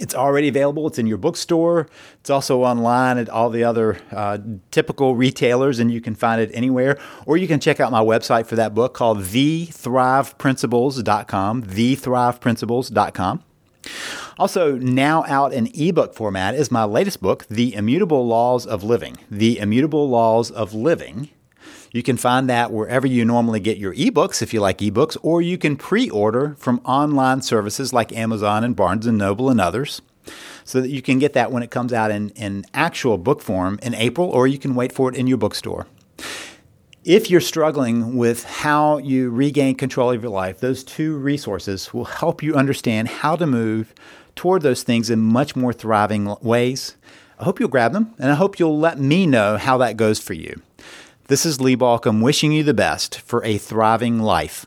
It's 0.00 0.14
already 0.14 0.48
available. 0.48 0.86
It's 0.86 0.98
in 0.98 1.06
your 1.06 1.18
bookstore. 1.18 1.90
It's 2.20 2.30
also 2.30 2.62
online 2.62 3.18
at 3.18 3.28
all 3.28 3.50
the 3.50 3.64
other 3.64 3.98
uh, 4.12 4.38
typical 4.70 5.14
retailers, 5.14 5.78
and 5.78 5.92
you 5.92 6.00
can 6.00 6.14
find 6.14 6.40
it 6.40 6.50
anywhere. 6.54 6.98
Or 7.26 7.36
you 7.36 7.46
can 7.46 7.60
check 7.60 7.80
out 7.80 7.92
my 7.92 8.00
website 8.00 8.46
for 8.46 8.56
that 8.56 8.74
book 8.74 8.94
called 8.94 9.18
thethriveprinciples.com. 9.18 11.64
Thethriveprinciples.com. 11.64 13.44
Also, 14.38 14.76
now 14.76 15.24
out 15.26 15.52
in 15.52 15.68
ebook 15.74 16.14
format 16.14 16.54
is 16.54 16.70
my 16.70 16.84
latest 16.84 17.20
book, 17.20 17.44
The 17.48 17.74
Immutable 17.74 18.24
Laws 18.24 18.66
of 18.66 18.84
Living. 18.84 19.16
The 19.28 19.58
Immutable 19.58 20.08
Laws 20.08 20.52
of 20.52 20.72
Living. 20.72 21.30
You 21.90 22.04
can 22.04 22.16
find 22.16 22.48
that 22.48 22.70
wherever 22.70 23.04
you 23.04 23.24
normally 23.24 23.58
get 23.58 23.78
your 23.78 23.92
ebooks 23.94 24.40
if 24.40 24.54
you 24.54 24.60
like 24.60 24.78
ebooks, 24.78 25.16
or 25.22 25.42
you 25.42 25.58
can 25.58 25.74
pre-order 25.74 26.54
from 26.56 26.80
online 26.84 27.42
services 27.42 27.92
like 27.92 28.12
Amazon 28.12 28.62
and 28.62 28.76
Barnes 28.76 29.06
and 29.06 29.18
Noble 29.18 29.50
and 29.50 29.60
others. 29.60 30.02
So 30.62 30.82
that 30.82 30.90
you 30.90 31.02
can 31.02 31.18
get 31.18 31.32
that 31.32 31.50
when 31.50 31.64
it 31.64 31.72
comes 31.72 31.92
out 31.92 32.12
in, 32.12 32.30
in 32.30 32.64
actual 32.72 33.18
book 33.18 33.42
form 33.42 33.80
in 33.82 33.92
April, 33.94 34.28
or 34.28 34.46
you 34.46 34.58
can 34.58 34.76
wait 34.76 34.92
for 34.92 35.08
it 35.08 35.16
in 35.16 35.26
your 35.26 35.38
bookstore. 35.38 35.88
If 37.08 37.30
you're 37.30 37.40
struggling 37.40 38.18
with 38.18 38.44
how 38.44 38.98
you 38.98 39.30
regain 39.30 39.76
control 39.76 40.10
of 40.10 40.20
your 40.20 40.30
life, 40.30 40.60
those 40.60 40.84
two 40.84 41.16
resources 41.16 41.94
will 41.94 42.04
help 42.04 42.42
you 42.42 42.54
understand 42.54 43.08
how 43.08 43.34
to 43.36 43.46
move 43.46 43.94
toward 44.36 44.60
those 44.60 44.82
things 44.82 45.08
in 45.08 45.18
much 45.18 45.56
more 45.56 45.72
thriving 45.72 46.36
ways. 46.42 46.96
I 47.38 47.44
hope 47.44 47.60
you'll 47.60 47.70
grab 47.70 47.94
them, 47.94 48.14
and 48.18 48.30
I 48.30 48.34
hope 48.34 48.58
you'll 48.58 48.78
let 48.78 49.00
me 49.00 49.26
know 49.26 49.56
how 49.56 49.78
that 49.78 49.96
goes 49.96 50.20
for 50.20 50.34
you. 50.34 50.60
This 51.28 51.46
is 51.46 51.62
Lee 51.62 51.78
Baucom 51.78 52.22
wishing 52.22 52.52
you 52.52 52.62
the 52.62 52.74
best 52.74 53.20
for 53.20 53.42
a 53.42 53.56
thriving 53.56 54.18
life. 54.18 54.66